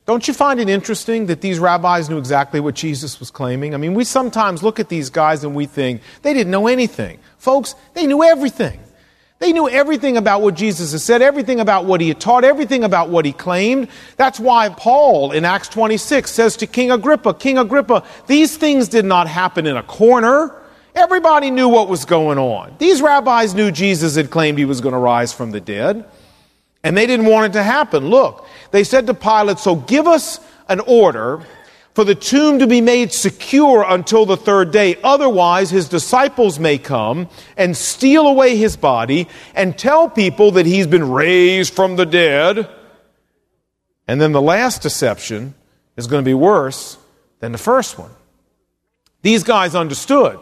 Don't 0.04 0.28
you 0.28 0.34
find 0.34 0.60
it 0.60 0.68
interesting 0.68 1.26
that 1.26 1.40
these 1.40 1.58
rabbis 1.58 2.10
knew 2.10 2.18
exactly 2.18 2.60
what 2.60 2.74
Jesus 2.74 3.18
was 3.18 3.30
claiming? 3.30 3.74
I 3.74 3.78
mean, 3.78 3.94
we 3.94 4.04
sometimes 4.04 4.62
look 4.62 4.78
at 4.78 4.88
these 4.88 5.08
guys 5.08 5.42
and 5.42 5.54
we 5.54 5.66
think 5.66 6.02
they 6.22 6.34
didn't 6.34 6.50
know 6.50 6.66
anything. 6.66 7.18
Folks, 7.38 7.74
they 7.94 8.06
knew 8.06 8.22
everything. 8.22 8.80
They 9.38 9.52
knew 9.52 9.70
everything 9.70 10.18
about 10.18 10.42
what 10.42 10.54
Jesus 10.54 10.92
had 10.92 11.00
said, 11.00 11.22
everything 11.22 11.60
about 11.60 11.86
what 11.86 12.02
he 12.02 12.08
had 12.08 12.20
taught, 12.20 12.44
everything 12.44 12.84
about 12.84 13.08
what 13.08 13.24
he 13.24 13.32
claimed. 13.32 13.88
That's 14.18 14.38
why 14.38 14.68
Paul 14.68 15.32
in 15.32 15.46
Acts 15.46 15.68
26 15.68 16.30
says 16.30 16.56
to 16.58 16.66
King 16.66 16.90
Agrippa, 16.90 17.32
King 17.32 17.56
Agrippa, 17.56 18.04
these 18.26 18.58
things 18.58 18.88
did 18.88 19.06
not 19.06 19.28
happen 19.28 19.66
in 19.66 19.78
a 19.78 19.82
corner. 19.82 20.54
Everybody 20.94 21.50
knew 21.50 21.68
what 21.68 21.88
was 21.88 22.04
going 22.04 22.36
on. 22.36 22.74
These 22.78 23.00
rabbis 23.00 23.54
knew 23.54 23.70
Jesus 23.70 24.16
had 24.16 24.30
claimed 24.30 24.58
he 24.58 24.66
was 24.66 24.82
going 24.82 24.92
to 24.92 24.98
rise 24.98 25.32
from 25.32 25.52
the 25.52 25.60
dead. 25.60 26.04
And 26.82 26.96
they 26.96 27.06
didn't 27.06 27.26
want 27.26 27.52
it 27.52 27.58
to 27.58 27.62
happen. 27.62 28.08
Look, 28.08 28.46
they 28.70 28.84
said 28.84 29.06
to 29.06 29.14
Pilate, 29.14 29.58
So 29.58 29.76
give 29.76 30.06
us 30.06 30.40
an 30.68 30.80
order 30.80 31.42
for 31.94 32.04
the 32.04 32.14
tomb 32.14 32.60
to 32.60 32.66
be 32.66 32.80
made 32.80 33.12
secure 33.12 33.84
until 33.86 34.24
the 34.24 34.36
third 34.36 34.70
day. 34.70 34.96
Otherwise, 35.02 35.70
his 35.70 35.88
disciples 35.88 36.58
may 36.58 36.78
come 36.78 37.28
and 37.56 37.76
steal 37.76 38.26
away 38.26 38.56
his 38.56 38.76
body 38.76 39.28
and 39.54 39.76
tell 39.76 40.08
people 40.08 40.52
that 40.52 40.66
he's 40.66 40.86
been 40.86 41.10
raised 41.10 41.74
from 41.74 41.96
the 41.96 42.06
dead. 42.06 42.68
And 44.06 44.20
then 44.20 44.32
the 44.32 44.40
last 44.40 44.82
deception 44.82 45.54
is 45.96 46.06
going 46.06 46.24
to 46.24 46.28
be 46.28 46.34
worse 46.34 46.96
than 47.40 47.52
the 47.52 47.58
first 47.58 47.98
one. 47.98 48.10
These 49.22 49.42
guys 49.42 49.74
understood 49.74 50.38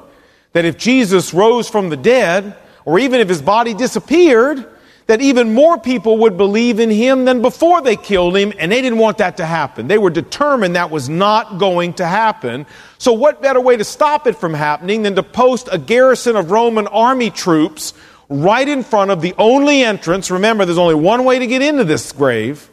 that 0.52 0.64
if 0.64 0.78
Jesus 0.78 1.34
rose 1.34 1.68
from 1.68 1.88
the 1.88 1.96
dead, 1.96 2.56
or 2.84 2.98
even 2.98 3.20
if 3.20 3.28
his 3.28 3.42
body 3.42 3.74
disappeared, 3.74 4.64
that 5.08 5.22
even 5.22 5.54
more 5.54 5.80
people 5.80 6.18
would 6.18 6.36
believe 6.36 6.78
in 6.78 6.90
him 6.90 7.24
than 7.24 7.42
before 7.42 7.80
they 7.80 7.96
killed 7.96 8.36
him, 8.36 8.52
and 8.58 8.70
they 8.70 8.80
didn't 8.80 8.98
want 8.98 9.18
that 9.18 9.38
to 9.38 9.46
happen. 9.46 9.88
They 9.88 9.98
were 9.98 10.10
determined 10.10 10.76
that 10.76 10.90
was 10.90 11.08
not 11.08 11.58
going 11.58 11.94
to 11.94 12.06
happen. 12.06 12.66
So, 12.98 13.14
what 13.14 13.42
better 13.42 13.60
way 13.60 13.76
to 13.76 13.84
stop 13.84 14.26
it 14.26 14.36
from 14.36 14.54
happening 14.54 15.02
than 15.02 15.16
to 15.16 15.22
post 15.22 15.68
a 15.72 15.78
garrison 15.78 16.36
of 16.36 16.50
Roman 16.50 16.86
army 16.86 17.30
troops 17.30 17.94
right 18.28 18.68
in 18.68 18.82
front 18.82 19.10
of 19.10 19.22
the 19.22 19.34
only 19.38 19.82
entrance. 19.82 20.30
Remember, 20.30 20.64
there's 20.64 20.78
only 20.78 20.94
one 20.94 21.24
way 21.24 21.38
to 21.38 21.46
get 21.46 21.62
into 21.62 21.84
this 21.84 22.12
grave. 22.12 22.68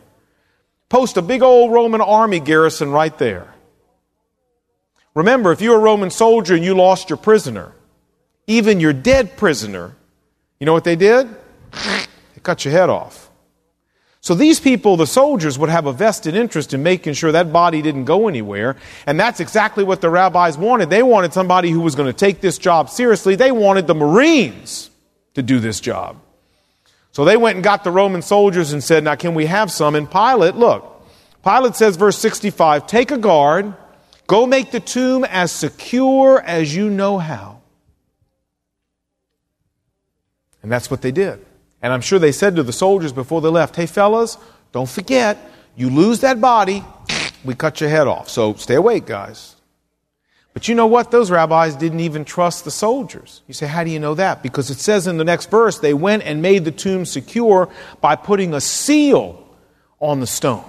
Post 0.90 1.18
a 1.18 1.22
big 1.22 1.42
old 1.42 1.72
Roman 1.72 2.02
army 2.02 2.40
garrison 2.40 2.92
right 2.92 3.18
there. 3.18 3.54
Remember, 5.14 5.54
if 5.54 5.62
you're 5.62 5.78
a 5.78 5.80
Roman 5.80 6.10
soldier 6.10 6.56
and 6.56 6.64
you 6.64 6.76
lost 6.76 7.10
your 7.10 7.18
prisoner, 7.18 7.72
even 8.48 8.82
your 8.82 8.94
dead 8.94 9.38
prisoner, 9.38 9.96
you 10.60 10.66
know 10.66 10.74
what 10.74 10.84
they 10.84 10.98
did? 10.98 11.30
Cut 12.46 12.64
your 12.64 12.72
head 12.72 12.90
off. 12.92 13.32
So 14.22 14.36
these 14.36 14.60
people, 14.60 14.98
the 14.98 15.08
soldiers, 15.08 15.58
would 15.58 15.70
have 15.70 15.88
a 15.88 15.94
vested 15.94 16.36
interest 16.36 16.74
in 16.76 16.84
making 16.84 17.16
sure 17.16 17.32
that 17.32 17.52
body 17.52 17.82
didn't 17.82 18.06
go 18.06 18.28
anywhere. 18.28 18.76
And 19.08 19.20
that's 19.20 19.40
exactly 19.40 19.84
what 19.84 20.00
the 20.00 20.12
rabbis 20.12 20.56
wanted. 20.56 20.92
They 20.92 21.02
wanted 21.02 21.34
somebody 21.34 21.72
who 21.72 21.82
was 21.82 21.96
going 21.96 22.08
to 22.08 22.18
take 22.18 22.42
this 22.42 22.60
job 22.60 22.90
seriously. 22.90 23.36
They 23.36 23.52
wanted 23.52 23.88
the 23.88 23.96
Marines 23.96 24.92
to 25.34 25.42
do 25.42 25.60
this 25.60 25.80
job. 25.80 26.18
So 27.12 27.26
they 27.26 27.36
went 27.36 27.56
and 27.56 27.64
got 27.64 27.84
the 27.84 27.92
Roman 27.92 28.22
soldiers 28.22 28.74
and 28.74 28.84
said, 28.84 29.04
Now, 29.04 29.16
can 29.16 29.34
we 29.34 29.48
have 29.48 29.72
some? 29.72 29.96
And 29.96 30.10
Pilate, 30.10 30.56
look, 30.56 31.04
Pilate 31.44 31.76
says, 31.76 31.96
verse 31.96 32.18
65, 32.20 32.86
take 32.86 33.10
a 33.10 33.18
guard, 33.18 33.74
go 34.28 34.46
make 34.46 34.70
the 34.70 34.80
tomb 34.80 35.24
as 35.24 35.52
secure 35.52 36.42
as 36.42 36.76
you 36.76 36.92
know 36.92 37.18
how. 37.18 37.62
And 40.62 40.72
that's 40.72 40.92
what 40.92 41.02
they 41.02 41.12
did. 41.12 41.44
And 41.86 41.94
I'm 41.94 42.02
sure 42.02 42.18
they 42.18 42.32
said 42.32 42.56
to 42.56 42.64
the 42.64 42.74
soldiers 42.74 43.14
before 43.14 43.42
they 43.42 43.50
left, 43.50 43.76
hey, 43.76 43.86
fellas, 43.86 44.40
don't 44.72 44.90
forget, 44.90 45.38
you 45.76 45.92
lose 45.92 46.22
that 46.22 46.42
body, 46.42 46.84
we 47.44 47.54
cut 47.54 47.80
your 47.80 47.92
head 47.92 48.08
off. 48.08 48.28
So 48.28 48.56
stay 48.56 48.74
awake, 48.74 49.06
guys. 49.06 49.56
But 50.56 50.68
you 50.68 50.74
know 50.74 50.88
what? 50.88 51.12
Those 51.12 51.30
rabbis 51.30 51.76
didn't 51.76 52.00
even 52.00 52.26
trust 52.26 52.66
the 52.66 52.72
soldiers. 52.72 53.44
You 53.48 53.54
say, 53.54 53.68
how 53.68 53.84
do 53.84 53.92
you 53.92 54.00
know 54.00 54.16
that? 54.16 54.42
Because 54.42 54.72
it 54.72 54.80
says 54.80 55.06
in 55.06 55.18
the 55.18 55.24
next 55.24 55.52
verse, 55.52 55.78
they 55.78 55.94
went 55.94 56.24
and 56.24 56.42
made 56.42 56.66
the 56.66 56.72
tomb 56.72 57.06
secure 57.06 57.70
by 58.02 58.16
putting 58.16 58.56
a 58.56 58.62
seal 58.62 59.48
on 60.00 60.22
the 60.22 60.28
stone, 60.28 60.66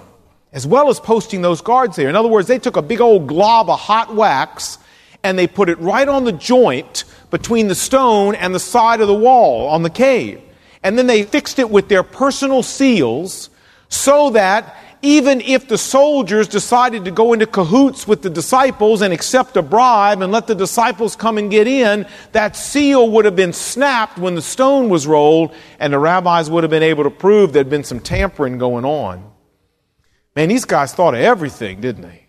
as 0.53 0.67
well 0.67 0.87
as 0.87 0.99
posting 0.99 1.41
those 1.41 1.61
guards 1.61 1.95
there. 1.95 2.09
In 2.09 2.15
other 2.15 2.29
words, 2.29 2.47
they 2.47 2.59
took 2.59 2.77
a 2.77 2.83
big 2.83 3.01
old 3.01 3.25
glob 3.25 3.71
of 3.71 3.79
hot 3.79 4.13
wax 4.13 4.77
and 5.23 5.35
they 5.35 5.47
put 5.47 5.67
it 5.67 5.79
right 5.79 6.07
on 6.07 6.25
the 6.25 6.31
joint 6.31 7.05
between 7.31 7.69
the 7.69 7.75
stone 7.75 8.35
and 8.35 8.53
the 8.53 8.59
side 8.59 9.01
of 9.01 9.07
the 9.07 9.15
wall 9.15 9.67
on 9.69 9.81
the 9.81 9.89
cave 9.89 10.43
and 10.87 10.97
then 10.97 11.05
they 11.05 11.23
fixed 11.23 11.59
it 11.59 11.69
with 11.69 11.89
their 11.89 12.01
personal 12.01 12.63
seals 12.63 13.49
so 13.89 14.29
that 14.29 14.77
even 15.01 15.41
if 15.41 15.67
the 15.67 15.77
soldiers 15.77 16.47
decided 16.47 17.03
to 17.03 17.11
go 17.11 17.33
into 17.33 17.45
cahoots 17.45 18.07
with 18.07 18.21
the 18.21 18.29
disciples 18.29 19.01
and 19.01 19.13
accept 19.13 19.57
a 19.57 19.61
bribe 19.61 20.21
and 20.21 20.31
let 20.31 20.47
the 20.47 20.55
disciples 20.55 21.17
come 21.17 21.37
and 21.37 21.51
get 21.51 21.67
in, 21.67 22.07
that 22.31 22.55
seal 22.55 23.11
would 23.11 23.25
have 23.25 23.35
been 23.35 23.51
snapped 23.51 24.17
when 24.17 24.35
the 24.35 24.41
stone 24.41 24.87
was 24.87 25.05
rolled, 25.05 25.53
and 25.77 25.91
the 25.91 25.99
rabbis 25.99 26.49
would 26.49 26.63
have 26.63 26.71
been 26.71 26.83
able 26.83 27.03
to 27.03 27.09
prove 27.09 27.51
there'd 27.51 27.69
been 27.69 27.83
some 27.83 27.99
tampering 27.99 28.57
going 28.57 28.85
on. 28.85 29.29
Man, 30.37 30.47
these 30.47 30.63
guys 30.63 30.93
thought 30.93 31.15
of 31.15 31.19
everything, 31.19 31.81
didn't 31.81 32.03
they? 32.03 32.27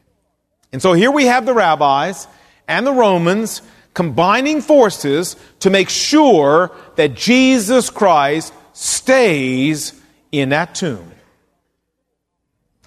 And 0.72 0.82
so 0.82 0.94
here 0.94 1.12
we 1.12 1.26
have 1.26 1.46
the 1.46 1.54
rabbis 1.54 2.26
and 2.66 2.84
the 2.84 2.92
Romans 2.92 3.62
combining 3.98 4.60
forces 4.60 5.34
to 5.58 5.70
make 5.70 5.88
sure 5.88 6.70
that 6.94 7.14
Jesus 7.14 7.90
Christ 7.90 8.54
stays 8.72 9.92
in 10.30 10.50
that 10.50 10.72
tomb. 10.76 11.10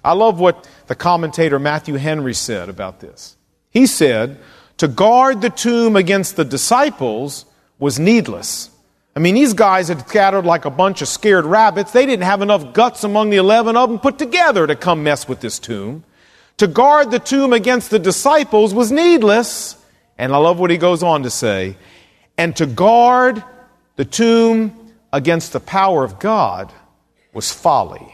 I 0.02 0.14
love 0.14 0.40
what 0.40 0.66
the 0.86 0.94
commentator 0.94 1.58
Matthew 1.58 1.96
Henry 1.96 2.32
said 2.32 2.70
about 2.70 3.00
this. 3.00 3.36
He 3.68 3.84
said, 3.86 4.38
to 4.78 4.88
guard 4.88 5.42
the 5.42 5.50
tomb 5.50 5.96
against 5.96 6.36
the 6.36 6.46
disciples 6.46 7.44
was 7.78 7.98
needless. 7.98 8.70
I 9.14 9.20
mean, 9.20 9.34
these 9.34 9.52
guys 9.52 9.88
had 9.88 10.08
scattered 10.08 10.46
like 10.46 10.64
a 10.64 10.70
bunch 10.70 11.02
of 11.02 11.08
scared 11.08 11.44
rabbits. 11.44 11.92
They 11.92 12.06
didn't 12.06 12.24
have 12.24 12.40
enough 12.40 12.72
guts 12.72 13.04
among 13.04 13.28
the 13.28 13.36
11 13.36 13.76
of 13.76 13.90
them 13.90 13.98
put 13.98 14.16
together 14.18 14.66
to 14.66 14.74
come 14.74 15.02
mess 15.02 15.28
with 15.28 15.40
this 15.40 15.58
tomb. 15.58 16.04
To 16.56 16.66
guard 16.66 17.10
the 17.10 17.18
tomb 17.18 17.52
against 17.52 17.90
the 17.90 17.98
disciples 17.98 18.72
was 18.72 18.90
needless 18.90 19.76
and 20.22 20.32
I 20.32 20.38
love 20.38 20.60
what 20.60 20.70
he 20.70 20.78
goes 20.78 21.02
on 21.02 21.24
to 21.24 21.30
say, 21.30 21.76
and 22.38 22.54
to 22.54 22.64
guard 22.64 23.42
the 23.96 24.04
tomb 24.04 24.92
against 25.12 25.52
the 25.52 25.58
power 25.58 26.04
of 26.04 26.20
God 26.20 26.72
was 27.34 27.50
folly. 27.50 28.06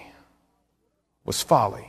Was 1.27 1.43
folly. 1.43 1.87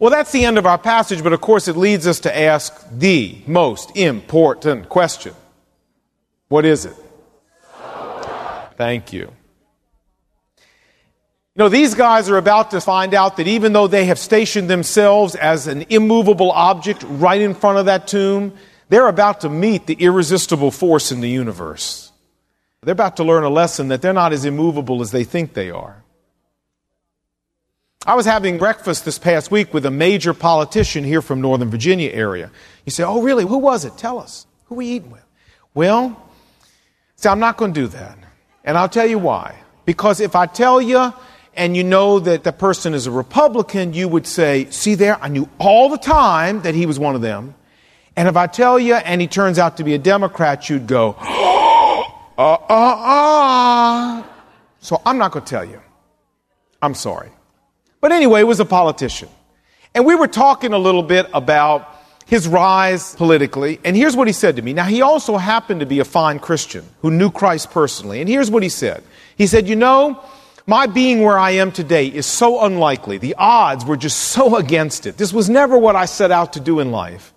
Well, 0.00 0.10
that's 0.10 0.32
the 0.32 0.44
end 0.44 0.58
of 0.58 0.66
our 0.66 0.76
passage, 0.76 1.22
but 1.22 1.32
of 1.32 1.40
course 1.40 1.68
it 1.68 1.76
leads 1.76 2.08
us 2.08 2.18
to 2.20 2.36
ask 2.36 2.84
the 2.90 3.38
most 3.46 3.96
important 3.96 4.88
question. 4.88 5.36
What 6.48 6.64
is 6.64 6.84
it? 6.84 6.96
Thank 8.76 9.12
you. 9.12 9.30
You 11.54 11.64
know, 11.64 11.68
these 11.68 11.94
guys 11.94 12.30
are 12.30 12.38
about 12.38 12.70
to 12.70 12.80
find 12.80 13.12
out 13.12 13.36
that 13.36 13.46
even 13.46 13.74
though 13.74 13.86
they 13.86 14.06
have 14.06 14.18
stationed 14.18 14.70
themselves 14.70 15.34
as 15.34 15.66
an 15.66 15.84
immovable 15.90 16.50
object 16.50 17.04
right 17.06 17.40
in 17.40 17.54
front 17.54 17.76
of 17.76 17.86
that 17.86 18.08
tomb, 18.08 18.54
they're 18.88 19.08
about 19.08 19.42
to 19.42 19.50
meet 19.50 19.86
the 19.86 19.94
irresistible 19.94 20.70
force 20.70 21.12
in 21.12 21.20
the 21.20 21.28
universe. 21.28 22.10
They're 22.82 22.92
about 22.92 23.18
to 23.18 23.24
learn 23.24 23.44
a 23.44 23.50
lesson 23.50 23.88
that 23.88 24.00
they're 24.00 24.14
not 24.14 24.32
as 24.32 24.46
immovable 24.46 25.02
as 25.02 25.10
they 25.10 25.24
think 25.24 25.52
they 25.52 25.70
are. 25.70 26.02
I 28.06 28.14
was 28.14 28.24
having 28.24 28.56
breakfast 28.56 29.04
this 29.04 29.18
past 29.18 29.50
week 29.50 29.74
with 29.74 29.84
a 29.84 29.90
major 29.90 30.32
politician 30.32 31.04
here 31.04 31.22
from 31.22 31.42
Northern 31.42 31.70
Virginia 31.70 32.10
area. 32.10 32.50
You 32.86 32.90
say, 32.90 33.04
Oh, 33.04 33.22
really? 33.22 33.44
Who 33.44 33.58
was 33.58 33.84
it? 33.84 33.96
Tell 33.98 34.18
us. 34.18 34.46
Who 34.64 34.76
we 34.76 34.86
eating 34.86 35.10
with? 35.10 35.24
Well, 35.74 36.30
see, 37.16 37.28
I'm 37.28 37.38
not 37.38 37.58
going 37.58 37.74
to 37.74 37.80
do 37.80 37.86
that. 37.88 38.18
And 38.64 38.76
I'll 38.76 38.88
tell 38.88 39.06
you 39.06 39.18
why. 39.18 39.54
Because 39.84 40.20
if 40.20 40.34
I 40.34 40.46
tell 40.46 40.80
you, 40.80 41.12
and 41.54 41.76
you 41.76 41.84
know 41.84 42.18
that 42.18 42.44
the 42.44 42.52
person 42.52 42.94
is 42.94 43.06
a 43.06 43.10
Republican, 43.10 43.92
you 43.92 44.08
would 44.08 44.26
say, 44.26 44.66
See 44.70 44.94
there, 44.94 45.22
I 45.22 45.28
knew 45.28 45.48
all 45.58 45.88
the 45.88 45.98
time 45.98 46.62
that 46.62 46.74
he 46.74 46.86
was 46.86 46.98
one 46.98 47.14
of 47.14 47.20
them. 47.20 47.54
And 48.16 48.28
if 48.28 48.36
I 48.36 48.46
tell 48.46 48.78
you 48.78 48.94
and 48.94 49.20
he 49.20 49.26
turns 49.26 49.58
out 49.58 49.78
to 49.78 49.84
be 49.84 49.94
a 49.94 49.98
Democrat, 49.98 50.68
you'd 50.68 50.86
go, 50.86 51.16
uh, 52.38 52.38
uh, 52.38 52.58
uh. 52.68 54.22
So 54.80 55.00
I'm 55.06 55.18
not 55.18 55.32
going 55.32 55.44
to 55.44 55.50
tell 55.50 55.64
you. 55.64 55.80
I'm 56.80 56.94
sorry. 56.94 57.30
But 58.00 58.12
anyway, 58.12 58.40
he 58.40 58.44
was 58.44 58.60
a 58.60 58.64
politician. 58.64 59.28
And 59.94 60.04
we 60.04 60.14
were 60.14 60.26
talking 60.26 60.72
a 60.72 60.78
little 60.78 61.02
bit 61.02 61.26
about 61.32 61.88
his 62.26 62.48
rise 62.48 63.14
politically. 63.14 63.78
And 63.84 63.94
here's 63.94 64.16
what 64.16 64.26
he 64.26 64.32
said 64.32 64.56
to 64.56 64.62
me. 64.62 64.72
Now, 64.72 64.84
he 64.84 65.02
also 65.02 65.36
happened 65.36 65.80
to 65.80 65.86
be 65.86 66.00
a 66.00 66.04
fine 66.04 66.38
Christian 66.38 66.84
who 67.02 67.10
knew 67.10 67.30
Christ 67.30 67.70
personally. 67.70 68.20
And 68.20 68.28
here's 68.28 68.50
what 68.50 68.62
he 68.62 68.68
said. 68.68 69.04
He 69.36 69.46
said, 69.46 69.68
You 69.68 69.76
know, 69.76 70.22
my 70.66 70.86
being 70.86 71.22
where 71.22 71.38
I 71.38 71.52
am 71.52 71.72
today 71.72 72.06
is 72.06 72.26
so 72.26 72.64
unlikely. 72.64 73.18
The 73.18 73.34
odds 73.36 73.84
were 73.84 73.96
just 73.96 74.18
so 74.18 74.56
against 74.56 75.06
it. 75.06 75.16
This 75.16 75.32
was 75.32 75.50
never 75.50 75.76
what 75.76 75.96
I 75.96 76.06
set 76.06 76.30
out 76.30 76.54
to 76.54 76.60
do 76.60 76.80
in 76.80 76.90
life. 76.90 77.32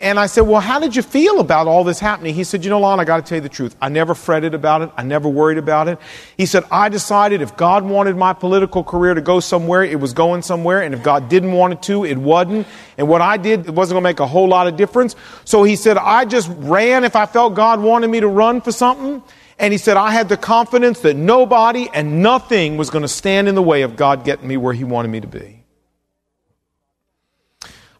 And 0.00 0.20
I 0.20 0.26
said, 0.26 0.42
Well, 0.42 0.60
how 0.60 0.78
did 0.78 0.94
you 0.94 1.02
feel 1.02 1.40
about 1.40 1.66
all 1.66 1.82
this 1.82 1.98
happening? 1.98 2.32
He 2.32 2.44
said, 2.44 2.62
You 2.62 2.70
know, 2.70 2.78
Lon, 2.78 3.00
I 3.00 3.04
got 3.04 3.16
to 3.16 3.22
tell 3.22 3.36
you 3.36 3.42
the 3.42 3.48
truth. 3.48 3.74
I 3.80 3.88
never 3.88 4.14
fretted 4.14 4.54
about 4.54 4.82
it. 4.82 4.90
I 4.96 5.02
never 5.02 5.28
worried 5.28 5.58
about 5.58 5.88
it. 5.88 5.98
He 6.36 6.46
said, 6.46 6.62
I 6.70 6.88
decided 6.88 7.42
if 7.42 7.56
God 7.56 7.84
wanted 7.84 8.16
my 8.16 8.32
political 8.32 8.84
career 8.84 9.14
to 9.14 9.20
go 9.20 9.40
somewhere, 9.40 9.82
it 9.82 9.98
was 9.98 10.12
going 10.12 10.42
somewhere. 10.42 10.82
And 10.82 10.94
if 10.94 11.02
God 11.02 11.28
didn't 11.28 11.50
want 11.50 11.72
it 11.72 11.82
to, 11.84 12.04
it 12.04 12.16
wasn't. 12.16 12.68
And 12.96 13.08
what 13.08 13.22
I 13.22 13.38
did, 13.38 13.66
it 13.66 13.74
wasn't 13.74 13.94
going 13.94 14.04
to 14.04 14.08
make 14.08 14.20
a 14.20 14.26
whole 14.26 14.46
lot 14.46 14.68
of 14.68 14.76
difference. 14.76 15.16
So 15.44 15.64
he 15.64 15.74
said, 15.74 15.96
I 15.96 16.24
just 16.26 16.48
ran 16.58 17.02
if 17.02 17.16
I 17.16 17.26
felt 17.26 17.54
God 17.54 17.80
wanted 17.80 18.08
me 18.08 18.20
to 18.20 18.28
run 18.28 18.60
for 18.60 18.70
something. 18.70 19.20
And 19.58 19.72
he 19.72 19.78
said, 19.78 19.96
I 19.96 20.12
had 20.12 20.28
the 20.28 20.36
confidence 20.36 21.00
that 21.00 21.16
nobody 21.16 21.88
and 21.92 22.22
nothing 22.22 22.76
was 22.76 22.90
going 22.90 23.02
to 23.02 23.08
stand 23.08 23.48
in 23.48 23.54
the 23.54 23.62
way 23.62 23.82
of 23.82 23.96
God 23.96 24.24
getting 24.24 24.46
me 24.46 24.56
where 24.56 24.72
he 24.72 24.84
wanted 24.84 25.08
me 25.08 25.20
to 25.20 25.26
be. 25.26 25.64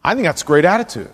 I 0.03 0.13
think 0.13 0.25
that's 0.25 0.41
a 0.41 0.45
great 0.45 0.63
attitude. 0.63 1.11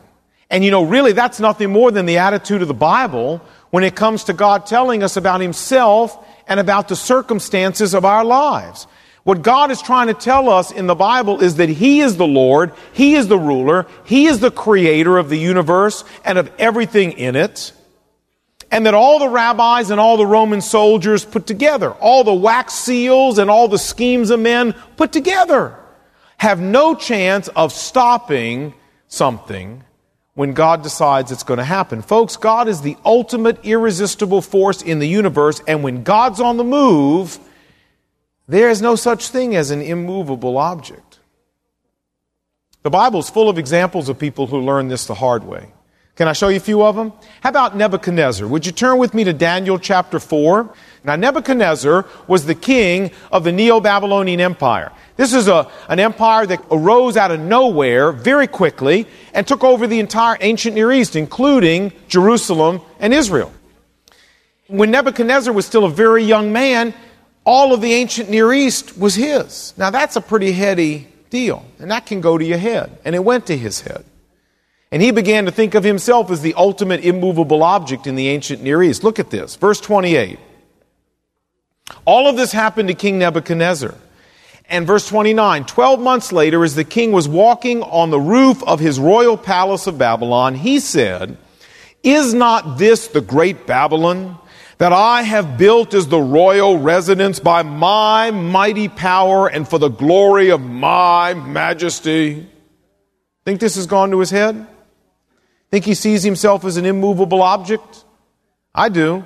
And 0.49 0.63
you 0.63 0.69
know, 0.69 0.83
really, 0.83 1.11
that's 1.11 1.39
nothing 1.39 1.71
more 1.71 1.89
than 1.89 2.05
the 2.05 2.19
attitude 2.19 2.61
of 2.61 2.67
the 2.67 2.75
Bible 2.75 3.41
when 3.71 3.83
it 3.83 3.95
comes 3.95 4.25
to 4.25 4.33
God 4.33 4.67
telling 4.67 5.01
us 5.01 5.17
about 5.17 5.41
himself 5.41 6.23
and 6.47 6.59
about 6.59 6.87
the 6.87 6.95
circumstances 6.95 7.95
of 7.95 8.05
our 8.05 8.23
lives. 8.23 8.85
What 9.23 9.41
God 9.41 9.71
is 9.71 9.81
trying 9.81 10.07
to 10.07 10.13
tell 10.13 10.49
us 10.49 10.71
in 10.71 10.85
the 10.85 10.93
Bible 10.93 11.41
is 11.41 11.55
that 11.55 11.67
He 11.67 12.01
is 12.01 12.15
the 12.15 12.27
Lord, 12.27 12.73
He 12.93 13.15
is 13.15 13.27
the 13.27 13.39
ruler, 13.39 13.87
He 14.05 14.27
is 14.27 14.39
the 14.39 14.51
creator 14.51 15.17
of 15.17 15.29
the 15.29 15.37
universe 15.39 16.03
and 16.23 16.37
of 16.37 16.51
everything 16.59 17.13
in 17.13 17.35
it 17.35 17.73
and 18.71 18.85
that 18.85 18.93
all 18.93 19.19
the 19.19 19.29
rabbis 19.29 19.91
and 19.91 19.99
all 19.99 20.17
the 20.17 20.25
Roman 20.25 20.61
soldiers 20.61 21.23
put 21.23 21.47
together, 21.47 21.91
all 21.91 22.23
the 22.23 22.33
wax 22.33 22.73
seals 22.73 23.37
and 23.37 23.49
all 23.49 23.67
the 23.67 23.77
schemes 23.77 24.29
of 24.29 24.39
men 24.39 24.73
put 24.97 25.11
together, 25.11 25.77
have 26.37 26.59
no 26.59 26.95
chance 26.95 27.47
of 27.49 27.71
stopping 27.71 28.73
something 29.07 29.83
when 30.33 30.53
God 30.53 30.83
decides 30.83 31.31
it's 31.31 31.43
going 31.43 31.59
to 31.59 31.63
happen. 31.63 32.01
Folks, 32.01 32.35
God 32.35 32.67
is 32.67 32.81
the 32.81 32.97
ultimate 33.05 33.63
irresistible 33.63 34.41
force 34.41 34.81
in 34.81 34.99
the 34.99 35.07
universe, 35.07 35.61
and 35.67 35.81
when 35.81 36.03
God's 36.03 36.41
on 36.41 36.57
the 36.57 36.63
move, 36.63 37.39
there 38.47 38.69
is 38.69 38.81
no 38.81 38.95
such 38.95 39.29
thing 39.29 39.55
as 39.55 39.71
an 39.71 39.81
immovable 39.81 40.57
object. 40.57 41.19
The 42.83 42.89
Bible 42.89 43.19
is 43.19 43.29
full 43.29 43.49
of 43.49 43.57
examples 43.57 44.09
of 44.09 44.19
people 44.19 44.45
who 44.45 44.59
learn 44.59 44.89
this 44.89 45.05
the 45.07 45.15
hard 45.15 45.43
way. 45.43 45.71
Can 46.15 46.29
I 46.29 46.33
show 46.33 46.47
you 46.47 46.57
a 46.57 46.61
few 46.61 46.81
of 46.81 46.95
them? 46.95 47.11
How 47.41 47.49
about 47.49 47.75
Nebuchadnezzar? 47.75 48.47
Would 48.47 48.65
you 48.65 48.71
turn 48.71 48.97
with 48.97 49.13
me 49.13 49.25
to 49.25 49.33
Daniel 49.33 49.77
chapter 49.77 50.17
4? 50.17 50.73
Now, 51.03 51.17
Nebuchadnezzar 51.17 52.05
was 52.25 52.45
the 52.45 52.55
king 52.55 53.11
of 53.33 53.43
the 53.43 53.51
Neo 53.51 53.81
Babylonian 53.81 54.39
Empire. 54.39 54.93
This 55.17 55.33
is 55.33 55.49
a, 55.49 55.69
an 55.89 55.99
empire 55.99 56.45
that 56.45 56.63
arose 56.71 57.17
out 57.17 57.31
of 57.31 57.41
nowhere 57.41 58.13
very 58.13 58.47
quickly 58.47 59.07
and 59.33 59.45
took 59.45 59.63
over 59.63 59.87
the 59.87 59.99
entire 59.99 60.37
ancient 60.39 60.75
Near 60.75 60.93
East, 60.93 61.17
including 61.17 61.91
Jerusalem 62.07 62.79
and 62.99 63.13
Israel. 63.13 63.51
When 64.67 64.91
Nebuchadnezzar 64.91 65.53
was 65.53 65.65
still 65.65 65.83
a 65.83 65.89
very 65.89 66.23
young 66.23 66.53
man, 66.53 66.93
all 67.43 67.73
of 67.73 67.81
the 67.81 67.93
ancient 67.93 68.29
Near 68.29 68.53
East 68.53 68.97
was 68.97 69.15
his. 69.15 69.73
Now, 69.77 69.89
that's 69.89 70.15
a 70.15 70.21
pretty 70.21 70.53
heady 70.53 71.09
deal, 71.29 71.65
and 71.77 71.91
that 71.91 72.05
can 72.05 72.21
go 72.21 72.37
to 72.37 72.45
your 72.45 72.57
head. 72.57 72.99
And 73.03 73.15
it 73.15 73.23
went 73.23 73.47
to 73.47 73.57
his 73.57 73.81
head. 73.81 74.05
And 74.95 75.01
he 75.01 75.11
began 75.11 75.43
to 75.43 75.51
think 75.51 75.75
of 75.75 75.83
himself 75.83 76.31
as 76.31 76.41
the 76.41 76.53
ultimate 76.53 77.03
immovable 77.03 77.63
object 77.63 78.07
in 78.07 78.15
the 78.15 78.29
ancient 78.29 78.63
Near 78.63 78.81
East. 78.81 79.03
Look 79.03 79.19
at 79.19 79.29
this, 79.29 79.57
verse 79.57 79.81
28. 79.81 80.39
All 82.05 82.29
of 82.29 82.37
this 82.37 82.53
happened 82.53 82.87
to 82.87 82.93
King 82.93 83.19
Nebuchadnezzar. 83.19 83.93
And 84.69 84.87
verse 84.87 85.05
29 85.09 85.65
12 85.65 85.99
months 85.99 86.31
later, 86.31 86.63
as 86.63 86.75
the 86.75 86.85
king 86.85 87.11
was 87.11 87.27
walking 87.27 87.83
on 87.83 88.09
the 88.09 88.21
roof 88.21 88.63
of 88.63 88.79
his 88.79 88.97
royal 88.97 89.35
palace 89.35 89.85
of 89.85 89.97
Babylon, 89.97 90.55
he 90.55 90.79
said, 90.79 91.37
Is 92.01 92.33
not 92.33 92.77
this 92.77 93.09
the 93.09 93.19
great 93.19 93.67
Babylon? 93.67 94.37
that 94.77 94.93
I 94.93 95.23
have 95.23 95.57
built 95.57 95.93
as 95.93 96.07
the 96.07 96.19
royal 96.21 96.79
residence 96.79 97.41
by 97.41 97.63
my 97.63 98.31
mighty 98.31 98.87
power 98.87 99.47
and 99.47 99.67
for 99.67 99.77
the 99.77 99.89
glory 99.89 100.51
of 100.51 100.61
my 100.61 101.33
majesty. 101.33 102.49
Think 103.43 103.59
this 103.59 103.75
has 103.75 103.87
gone 103.87 104.11
to 104.11 104.19
his 104.19 104.31
head? 104.31 104.67
Think 105.71 105.85
he 105.85 105.93
sees 105.93 106.23
himself 106.23 106.63
as 106.65 106.77
an 106.77 106.85
immovable 106.85 107.41
object? 107.41 108.05
I 108.73 108.89
do. 108.89 109.25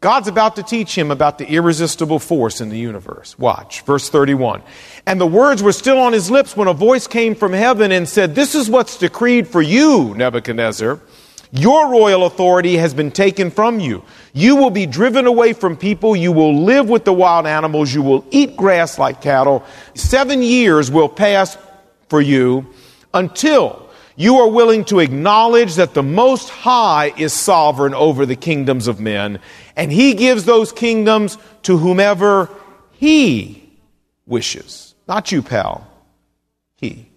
God's 0.00 0.28
about 0.28 0.56
to 0.56 0.62
teach 0.62 0.96
him 0.96 1.10
about 1.10 1.38
the 1.38 1.46
irresistible 1.46 2.18
force 2.18 2.60
in 2.60 2.68
the 2.68 2.78
universe. 2.78 3.38
Watch, 3.38 3.80
verse 3.82 4.10
31. 4.10 4.62
And 5.06 5.20
the 5.20 5.26
words 5.26 5.62
were 5.62 5.72
still 5.72 5.98
on 5.98 6.12
his 6.12 6.30
lips 6.30 6.56
when 6.56 6.68
a 6.68 6.74
voice 6.74 7.06
came 7.06 7.34
from 7.34 7.52
heaven 7.52 7.90
and 7.92 8.08
said, 8.08 8.34
This 8.34 8.54
is 8.54 8.68
what's 8.68 8.98
decreed 8.98 9.48
for 9.48 9.62
you, 9.62 10.14
Nebuchadnezzar. 10.14 11.00
Your 11.52 11.90
royal 11.90 12.26
authority 12.26 12.76
has 12.76 12.92
been 12.92 13.10
taken 13.10 13.50
from 13.50 13.80
you. 13.80 14.04
You 14.34 14.56
will 14.56 14.70
be 14.70 14.84
driven 14.84 15.26
away 15.26 15.54
from 15.54 15.76
people. 15.76 16.14
You 16.14 16.32
will 16.32 16.62
live 16.62 16.88
with 16.88 17.04
the 17.04 17.12
wild 17.12 17.46
animals. 17.46 17.94
You 17.94 18.02
will 18.02 18.26
eat 18.30 18.56
grass 18.56 18.98
like 18.98 19.22
cattle. 19.22 19.64
Seven 19.94 20.42
years 20.42 20.90
will 20.90 21.08
pass 21.08 21.56
for 22.08 22.20
you 22.20 22.66
until 23.14 23.85
you 24.16 24.38
are 24.38 24.48
willing 24.48 24.84
to 24.86 24.98
acknowledge 24.98 25.74
that 25.76 25.94
the 25.94 26.02
Most 26.02 26.48
High 26.48 27.12
is 27.16 27.32
sovereign 27.32 27.94
over 27.94 28.24
the 28.26 28.36
kingdoms 28.36 28.88
of 28.88 28.98
men, 28.98 29.38
and 29.76 29.92
He 29.92 30.14
gives 30.14 30.44
those 30.44 30.72
kingdoms 30.72 31.36
to 31.62 31.76
whomever 31.76 32.50
He 32.92 33.70
wishes. 34.26 34.94
Not 35.06 35.30
you, 35.30 35.42
pal. 35.42 35.86
He. 36.76 37.08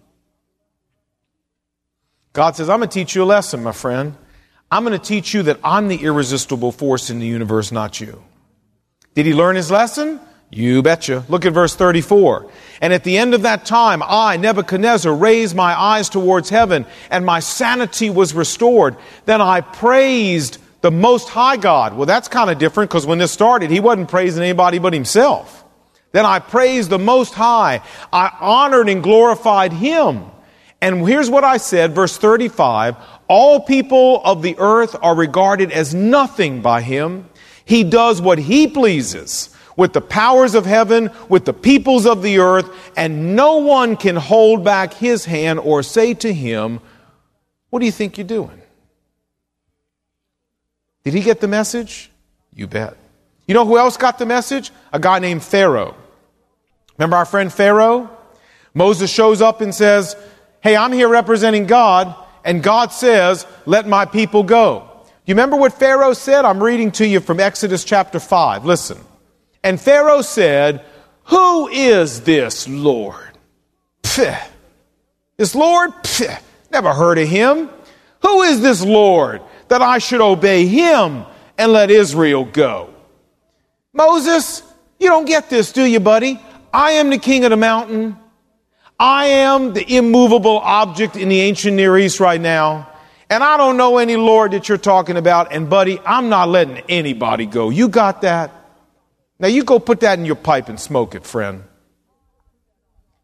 God 2.32 2.54
says, 2.54 2.68
I'm 2.68 2.78
going 2.78 2.88
to 2.88 2.94
teach 2.94 3.14
you 3.14 3.22
a 3.22 3.24
lesson, 3.24 3.62
my 3.62 3.72
friend. 3.72 4.14
I'm 4.70 4.84
going 4.84 4.98
to 4.98 5.04
teach 5.04 5.34
you 5.34 5.42
that 5.44 5.58
I'm 5.64 5.88
the 5.88 5.96
irresistible 5.96 6.70
force 6.70 7.10
in 7.10 7.18
the 7.18 7.26
universe, 7.26 7.72
not 7.72 8.00
you. 8.00 8.22
Did 9.14 9.26
he 9.26 9.34
learn 9.34 9.56
his 9.56 9.70
lesson? 9.70 10.20
You 10.50 10.82
betcha. 10.82 11.24
Look 11.28 11.46
at 11.46 11.52
verse 11.52 11.76
34. 11.76 12.50
And 12.80 12.92
at 12.92 13.04
the 13.04 13.18
end 13.18 13.34
of 13.34 13.42
that 13.42 13.64
time, 13.64 14.02
I, 14.04 14.36
Nebuchadnezzar, 14.36 15.14
raised 15.14 15.54
my 15.54 15.78
eyes 15.78 16.08
towards 16.08 16.50
heaven, 16.50 16.86
and 17.08 17.24
my 17.24 17.38
sanity 17.38 18.10
was 18.10 18.34
restored. 18.34 18.96
Then 19.26 19.40
I 19.40 19.60
praised 19.60 20.58
the 20.80 20.90
Most 20.90 21.28
High 21.28 21.56
God. 21.56 21.96
Well, 21.96 22.06
that's 22.06 22.26
kind 22.26 22.50
of 22.50 22.58
different 22.58 22.90
because 22.90 23.06
when 23.06 23.18
this 23.18 23.30
started, 23.30 23.70
he 23.70 23.78
wasn't 23.78 24.08
praising 24.08 24.42
anybody 24.42 24.80
but 24.80 24.92
himself. 24.92 25.64
Then 26.10 26.26
I 26.26 26.40
praised 26.40 26.90
the 26.90 26.98
Most 26.98 27.34
High. 27.34 27.82
I 28.12 28.36
honored 28.40 28.88
and 28.88 29.04
glorified 29.04 29.72
him. 29.72 30.24
And 30.80 31.06
here's 31.06 31.30
what 31.30 31.44
I 31.44 31.58
said, 31.58 31.94
verse 31.94 32.16
35 32.16 32.96
All 33.28 33.60
people 33.60 34.20
of 34.24 34.42
the 34.42 34.56
earth 34.58 34.96
are 35.00 35.14
regarded 35.14 35.70
as 35.70 35.94
nothing 35.94 36.60
by 36.60 36.82
him. 36.82 37.28
He 37.64 37.84
does 37.84 38.20
what 38.20 38.38
he 38.38 38.66
pleases 38.66 39.54
with 39.80 39.94
the 39.94 40.00
powers 40.02 40.54
of 40.54 40.66
heaven, 40.66 41.10
with 41.30 41.46
the 41.46 41.54
peoples 41.54 42.04
of 42.04 42.20
the 42.20 42.38
earth, 42.38 42.70
and 42.98 43.34
no 43.34 43.56
one 43.56 43.96
can 43.96 44.14
hold 44.14 44.62
back 44.62 44.92
his 44.92 45.24
hand 45.24 45.58
or 45.58 45.82
say 45.82 46.12
to 46.12 46.30
him, 46.30 46.80
What 47.70 47.78
do 47.78 47.86
you 47.86 47.90
think 47.90 48.18
you're 48.18 48.26
doing? 48.26 48.60
Did 51.02 51.14
he 51.14 51.22
get 51.22 51.40
the 51.40 51.48
message? 51.48 52.10
You 52.54 52.66
bet. 52.66 52.94
You 53.46 53.54
know 53.54 53.64
who 53.64 53.78
else 53.78 53.96
got 53.96 54.18
the 54.18 54.26
message? 54.26 54.70
A 54.92 55.00
guy 55.00 55.18
named 55.18 55.42
Pharaoh. 55.42 55.96
Remember 56.98 57.16
our 57.16 57.24
friend 57.24 57.50
Pharaoh? 57.50 58.10
Moses 58.74 59.10
shows 59.10 59.40
up 59.40 59.62
and 59.62 59.74
says, 59.74 60.14
Hey, 60.60 60.76
I'm 60.76 60.92
here 60.92 61.08
representing 61.08 61.64
God, 61.64 62.14
and 62.44 62.62
God 62.62 62.92
says, 62.92 63.46
Let 63.64 63.88
my 63.88 64.04
people 64.04 64.42
go. 64.42 64.90
You 65.24 65.32
remember 65.32 65.56
what 65.56 65.72
Pharaoh 65.72 66.12
said? 66.12 66.44
I'm 66.44 66.62
reading 66.62 66.92
to 66.92 67.06
you 67.06 67.20
from 67.20 67.40
Exodus 67.40 67.82
chapter 67.82 68.20
5. 68.20 68.66
Listen. 68.66 69.06
And 69.62 69.80
Pharaoh 69.80 70.22
said, 70.22 70.84
Who 71.24 71.68
is 71.68 72.22
this 72.22 72.68
Lord? 72.68 73.38
Pfft. 74.02 74.48
This 75.36 75.54
Lord? 75.54 75.90
Pfft. 76.02 76.42
Never 76.70 76.92
heard 76.92 77.18
of 77.18 77.28
him. 77.28 77.68
Who 78.22 78.42
is 78.42 78.60
this 78.60 78.82
Lord 78.82 79.42
that 79.68 79.82
I 79.82 79.98
should 79.98 80.20
obey 80.20 80.66
him 80.66 81.24
and 81.58 81.72
let 81.72 81.90
Israel 81.90 82.44
go? 82.44 82.94
Moses, 83.92 84.62
you 84.98 85.08
don't 85.08 85.24
get 85.24 85.50
this, 85.50 85.72
do 85.72 85.84
you, 85.84 86.00
buddy? 86.00 86.40
I 86.72 86.92
am 86.92 87.10
the 87.10 87.18
king 87.18 87.44
of 87.44 87.50
the 87.50 87.56
mountain. 87.56 88.16
I 88.98 89.26
am 89.26 89.72
the 89.72 89.96
immovable 89.96 90.58
object 90.58 91.16
in 91.16 91.28
the 91.28 91.40
ancient 91.40 91.74
Near 91.74 91.96
East 91.98 92.20
right 92.20 92.40
now. 92.40 92.88
And 93.30 93.42
I 93.42 93.56
don't 93.56 93.76
know 93.76 93.98
any 93.98 94.16
Lord 94.16 94.52
that 94.52 94.68
you're 94.68 94.78
talking 94.78 95.16
about. 95.16 95.52
And 95.52 95.70
buddy, 95.70 95.98
I'm 96.04 96.28
not 96.28 96.48
letting 96.48 96.78
anybody 96.88 97.46
go. 97.46 97.70
You 97.70 97.88
got 97.88 98.22
that? 98.22 98.52
Now 99.40 99.48
you 99.48 99.64
go 99.64 99.78
put 99.78 100.00
that 100.00 100.18
in 100.18 100.26
your 100.26 100.36
pipe 100.36 100.68
and 100.68 100.78
smoke 100.78 101.14
it, 101.14 101.24
friend. 101.24 101.64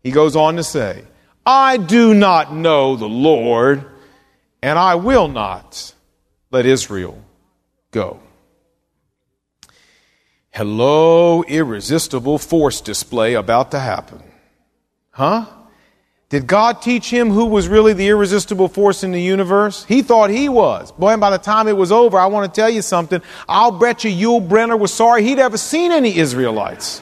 He 0.02 0.10
goes 0.10 0.34
on 0.34 0.56
to 0.56 0.64
say, 0.64 1.04
I 1.44 1.76
do 1.76 2.14
not 2.14 2.54
know 2.54 2.96
the 2.96 3.08
Lord, 3.08 3.84
and 4.62 4.78
I 4.78 4.94
will 4.94 5.28
not 5.28 5.94
let 6.50 6.64
Israel 6.64 7.22
go. 7.90 8.20
Hello, 10.50 11.42
irresistible 11.42 12.38
force 12.38 12.80
display 12.80 13.34
about 13.34 13.72
to 13.72 13.78
happen. 13.78 14.22
Huh? 15.10 15.44
Did 16.28 16.48
God 16.48 16.82
teach 16.82 17.08
him 17.08 17.30
who 17.30 17.46
was 17.46 17.68
really 17.68 17.92
the 17.92 18.08
irresistible 18.08 18.66
force 18.66 19.04
in 19.04 19.12
the 19.12 19.22
universe? 19.22 19.84
He 19.84 20.02
thought 20.02 20.28
he 20.28 20.48
was. 20.48 20.90
Boy, 20.90 21.10
and 21.10 21.20
by 21.20 21.30
the 21.30 21.38
time 21.38 21.68
it 21.68 21.76
was 21.76 21.92
over, 21.92 22.18
I 22.18 22.26
want 22.26 22.52
to 22.52 22.60
tell 22.60 22.68
you 22.68 22.82
something. 22.82 23.22
I'll 23.48 23.70
bet 23.70 24.02
you 24.02 24.10
Yul 24.10 24.46
Brynner 24.46 24.76
was 24.76 24.92
sorry 24.92 25.22
he'd 25.22 25.38
ever 25.38 25.56
seen 25.56 25.92
any 25.92 26.16
Israelites. 26.16 27.00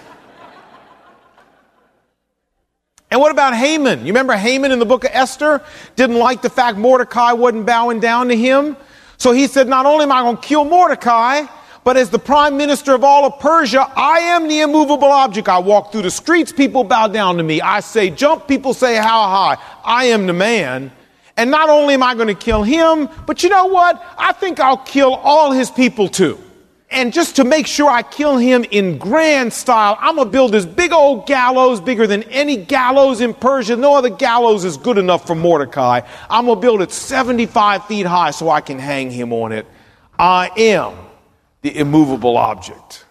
And 3.10 3.20
what 3.20 3.30
about 3.30 3.54
Haman? 3.54 4.00
You 4.00 4.06
remember 4.06 4.34
Haman 4.34 4.72
in 4.72 4.78
the 4.78 4.84
book 4.84 5.04
of 5.04 5.10
Esther? 5.14 5.62
Didn't 5.96 6.16
like 6.16 6.42
the 6.42 6.50
fact 6.50 6.76
Mordecai 6.76 7.32
wasn't 7.32 7.64
bowing 7.64 8.00
down 8.00 8.28
to 8.28 8.36
him. 8.36 8.76
So 9.16 9.32
he 9.32 9.46
said, 9.46 9.68
not 9.68 9.86
only 9.86 10.02
am 10.02 10.12
I 10.12 10.20
going 10.22 10.36
to 10.36 10.42
kill 10.42 10.64
Mordecai, 10.64 11.46
but 11.84 11.98
as 11.98 12.08
the 12.08 12.18
prime 12.18 12.56
minister 12.56 12.94
of 12.94 13.04
all 13.04 13.26
of 13.26 13.38
Persia, 13.38 13.92
I 13.94 14.18
am 14.20 14.48
the 14.48 14.62
immovable 14.62 15.08
object. 15.08 15.48
I 15.48 15.58
walk 15.58 15.92
through 15.92 16.02
the 16.02 16.10
streets, 16.10 16.50
people 16.50 16.82
bow 16.82 17.08
down 17.08 17.36
to 17.36 17.42
me. 17.42 17.60
I 17.60 17.80
say 17.80 18.08
jump, 18.08 18.48
people 18.48 18.72
say 18.72 18.96
how 18.96 19.28
high. 19.28 19.58
I 19.84 20.06
am 20.06 20.26
the 20.26 20.32
man. 20.32 20.90
And 21.36 21.50
not 21.50 21.68
only 21.68 21.94
am 21.94 22.02
I 22.02 22.14
going 22.14 22.28
to 22.28 22.34
kill 22.34 22.62
him, 22.62 23.08
but 23.26 23.42
you 23.42 23.50
know 23.50 23.66
what? 23.66 24.02
I 24.16 24.32
think 24.32 24.60
I'll 24.60 24.78
kill 24.78 25.14
all 25.14 25.52
his 25.52 25.70
people 25.70 26.08
too. 26.08 26.38
And 26.90 27.12
just 27.12 27.36
to 27.36 27.44
make 27.44 27.66
sure 27.66 27.90
I 27.90 28.02
kill 28.02 28.38
him 28.38 28.64
in 28.70 28.98
grand 28.98 29.52
style, 29.52 29.98
I'm 30.00 30.14
going 30.14 30.28
to 30.28 30.32
build 30.32 30.52
this 30.52 30.64
big 30.64 30.92
old 30.92 31.26
gallows, 31.26 31.80
bigger 31.80 32.06
than 32.06 32.22
any 32.24 32.56
gallows 32.56 33.20
in 33.20 33.34
Persia. 33.34 33.74
No 33.74 33.96
other 33.96 34.10
gallows 34.10 34.64
is 34.64 34.76
good 34.76 34.96
enough 34.96 35.26
for 35.26 35.34
Mordecai. 35.34 36.02
I'm 36.30 36.46
going 36.46 36.56
to 36.56 36.60
build 36.60 36.82
it 36.82 36.92
75 36.92 37.86
feet 37.86 38.06
high 38.06 38.30
so 38.30 38.48
I 38.48 38.60
can 38.60 38.78
hang 38.78 39.10
him 39.10 39.32
on 39.32 39.50
it. 39.50 39.66
I 40.18 40.50
am 40.56 40.94
the 41.64 41.76
immovable 41.78 42.36
object. 42.36 43.06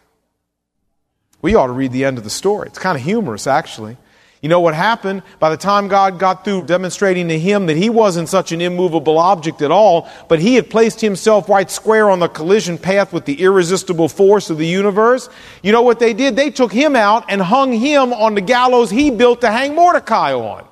We 1.42 1.56
ought 1.56 1.68
to 1.68 1.74
read 1.74 1.92
the 1.92 2.06
end 2.06 2.20
of 2.20 2.24
the 2.24 2.30
story. 2.30 2.68
It's 2.68 2.78
kind 2.78 2.96
of 2.96 3.04
humorous, 3.04 3.48
actually. 3.48 3.98
You 4.44 4.50
know 4.50 4.60
what 4.60 4.76
happened? 4.76 5.24
By 5.40 5.50
the 5.50 5.58
time 5.58 5.88
God 5.88 6.20
got 6.20 6.46
through 6.46 6.68
demonstrating 6.68 7.30
to 7.30 7.40
him 7.40 7.66
that 7.66 7.78
he 7.78 7.90
wasn't 7.90 8.30
such 8.30 8.52
an 8.52 8.62
immovable 8.62 9.18
object 9.18 9.64
at 9.64 9.72
all, 9.72 10.08
but 10.30 10.40
he 10.40 10.54
had 10.54 10.70
placed 10.70 11.02
himself 11.02 11.50
right 11.50 11.70
square 11.72 12.12
on 12.12 12.20
the 12.20 12.28
collision 12.28 12.78
path 12.78 13.12
with 13.12 13.26
the 13.26 13.42
irresistible 13.42 14.08
force 14.08 14.52
of 14.52 14.60
the 14.60 14.68
universe, 14.68 15.30
you 15.64 15.72
know 15.72 15.82
what 15.82 15.98
they 15.98 16.14
did? 16.14 16.36
They 16.36 16.52
took 16.52 16.72
him 16.72 16.96
out 16.96 17.26
and 17.30 17.42
hung 17.42 17.74
him 17.74 18.14
on 18.14 18.36
the 18.36 18.42
gallows 18.42 18.92
he 18.92 19.10
built 19.10 19.42
to 19.42 19.50
hang 19.50 19.74
Mordecai 19.74 20.34
on. 20.34 20.68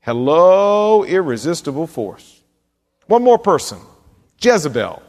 Hello, 0.00 1.04
irresistible 1.04 1.86
force. 1.86 2.42
One 3.06 3.22
more 3.22 3.38
person. 3.38 3.78
Jezebel. 4.40 5.00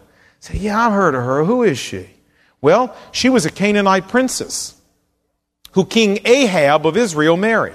Say, 0.46 0.58
yeah, 0.58 0.86
I've 0.86 0.92
heard 0.92 1.16
of 1.16 1.24
her. 1.24 1.44
Who 1.44 1.64
is 1.64 1.80
she? 1.80 2.08
Well, 2.62 2.96
she 3.12 3.30
was 3.30 3.48
a 3.48 3.50
Canaanite 3.50 4.08
princess 4.08 4.80
who 5.72 5.86
King 5.86 6.20
Ahab 6.24 6.86
of 6.86 6.98
Israel 6.98 7.36
married. 7.36 7.74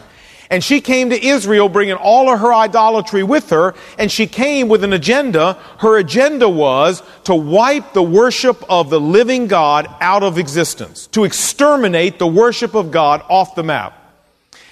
And 0.50 0.62
she 0.62 0.80
came 0.80 1.10
to 1.10 1.20
Israel 1.20 1.68
bringing 1.68 1.96
all 1.96 2.32
of 2.32 2.38
her 2.38 2.54
idolatry 2.54 3.24
with 3.24 3.50
her, 3.50 3.74
and 3.98 4.08
she 4.10 4.28
came 4.28 4.68
with 4.68 4.84
an 4.84 4.92
agenda. 4.92 5.54
Her 5.78 5.98
agenda 5.98 6.48
was 6.48 7.02
to 7.24 7.34
wipe 7.34 7.92
the 7.92 8.04
worship 8.04 8.62
of 8.70 8.88
the 8.88 9.00
living 9.00 9.48
God 9.48 9.88
out 10.00 10.22
of 10.22 10.38
existence, 10.38 11.08
to 11.08 11.24
exterminate 11.24 12.20
the 12.20 12.28
worship 12.28 12.76
of 12.76 12.92
God 12.92 13.24
off 13.28 13.56
the 13.56 13.64
map. 13.64 13.98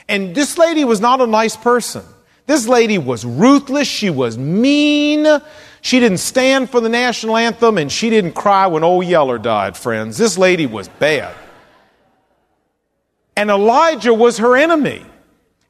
And 0.08 0.36
this 0.36 0.56
lady 0.56 0.84
was 0.84 1.00
not 1.00 1.20
a 1.20 1.26
nice 1.26 1.56
person. 1.56 2.04
This 2.48 2.66
lady 2.66 2.96
was 2.96 3.26
ruthless, 3.26 3.86
she 3.86 4.08
was 4.08 4.38
mean, 4.38 5.26
she 5.82 6.00
didn't 6.00 6.16
stand 6.16 6.70
for 6.70 6.80
the 6.80 6.88
national 6.88 7.36
anthem, 7.36 7.76
and 7.76 7.92
she 7.92 8.08
didn't 8.08 8.32
cry 8.32 8.66
when 8.66 8.82
old 8.82 9.04
Yeller 9.04 9.36
died, 9.36 9.76
friends. 9.76 10.16
This 10.16 10.38
lady 10.38 10.64
was 10.64 10.88
bad. 10.88 11.34
And 13.36 13.50
Elijah 13.50 14.14
was 14.14 14.38
her 14.38 14.56
enemy. 14.56 15.04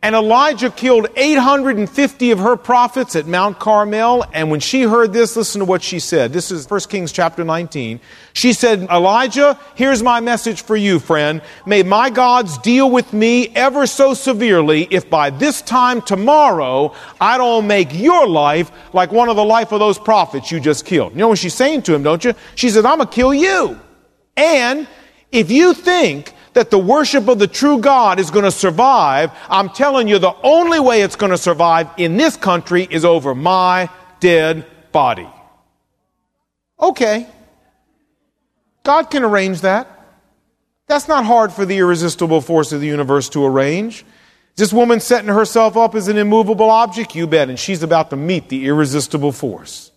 And 0.00 0.14
Elijah 0.14 0.70
killed 0.70 1.08
850 1.16 2.30
of 2.30 2.38
her 2.38 2.56
prophets 2.56 3.16
at 3.16 3.26
Mount 3.26 3.58
Carmel. 3.58 4.24
And 4.32 4.48
when 4.48 4.60
she 4.60 4.82
heard 4.82 5.12
this, 5.12 5.34
listen 5.34 5.58
to 5.58 5.64
what 5.64 5.82
she 5.82 5.98
said. 5.98 6.32
This 6.32 6.52
is 6.52 6.70
1 6.70 6.80
Kings 6.82 7.10
chapter 7.10 7.42
19. 7.42 7.98
She 8.32 8.52
said, 8.52 8.82
Elijah, 8.82 9.58
here's 9.74 10.00
my 10.00 10.20
message 10.20 10.62
for 10.62 10.76
you, 10.76 11.00
friend. 11.00 11.42
May 11.66 11.82
my 11.82 12.10
gods 12.10 12.58
deal 12.58 12.88
with 12.88 13.12
me 13.12 13.48
ever 13.56 13.88
so 13.88 14.14
severely 14.14 14.86
if 14.88 15.10
by 15.10 15.30
this 15.30 15.62
time 15.62 16.00
tomorrow 16.00 16.94
I 17.20 17.36
don't 17.36 17.66
make 17.66 17.92
your 17.92 18.28
life 18.28 18.70
like 18.92 19.10
one 19.10 19.28
of 19.28 19.34
the 19.34 19.44
life 19.44 19.72
of 19.72 19.80
those 19.80 19.98
prophets 19.98 20.52
you 20.52 20.60
just 20.60 20.84
killed. 20.84 21.10
You 21.12 21.18
know 21.18 21.28
what 21.28 21.38
she's 21.38 21.54
saying 21.54 21.82
to 21.82 21.94
him, 21.94 22.04
don't 22.04 22.24
you? 22.24 22.34
She 22.54 22.70
said, 22.70 22.86
I'm 22.86 22.98
going 22.98 23.08
to 23.08 23.14
kill 23.14 23.34
you. 23.34 23.80
And 24.36 24.86
if 25.32 25.50
you 25.50 25.74
think 25.74 26.34
that 26.58 26.72
the 26.72 26.78
worship 26.78 27.28
of 27.28 27.38
the 27.38 27.46
true 27.46 27.78
God 27.78 28.18
is 28.18 28.32
going 28.32 28.44
to 28.44 28.50
survive, 28.50 29.30
I'm 29.48 29.68
telling 29.68 30.08
you 30.08 30.18
the 30.18 30.34
only 30.42 30.80
way 30.80 31.02
it's 31.02 31.14
going 31.14 31.30
to 31.30 31.38
survive 31.38 31.88
in 31.96 32.16
this 32.16 32.36
country 32.36 32.88
is 32.90 33.04
over 33.04 33.32
my 33.32 33.88
dead 34.18 34.66
body. 34.90 35.28
Okay. 36.80 37.28
God 38.82 39.04
can 39.04 39.22
arrange 39.22 39.60
that. 39.60 39.88
That's 40.88 41.06
not 41.06 41.24
hard 41.24 41.52
for 41.52 41.64
the 41.64 41.78
irresistible 41.78 42.40
force 42.40 42.72
of 42.72 42.80
the 42.80 42.88
universe 42.88 43.28
to 43.28 43.46
arrange. 43.46 44.04
This 44.56 44.72
woman 44.72 44.98
setting 44.98 45.28
herself 45.28 45.76
up 45.76 45.94
as 45.94 46.08
an 46.08 46.16
immovable 46.16 46.70
object, 46.70 47.14
you 47.14 47.28
bet, 47.28 47.48
and 47.48 47.56
she's 47.56 47.84
about 47.84 48.10
to 48.10 48.16
meet 48.16 48.48
the 48.48 48.66
irresistible 48.66 49.30
force. 49.30 49.87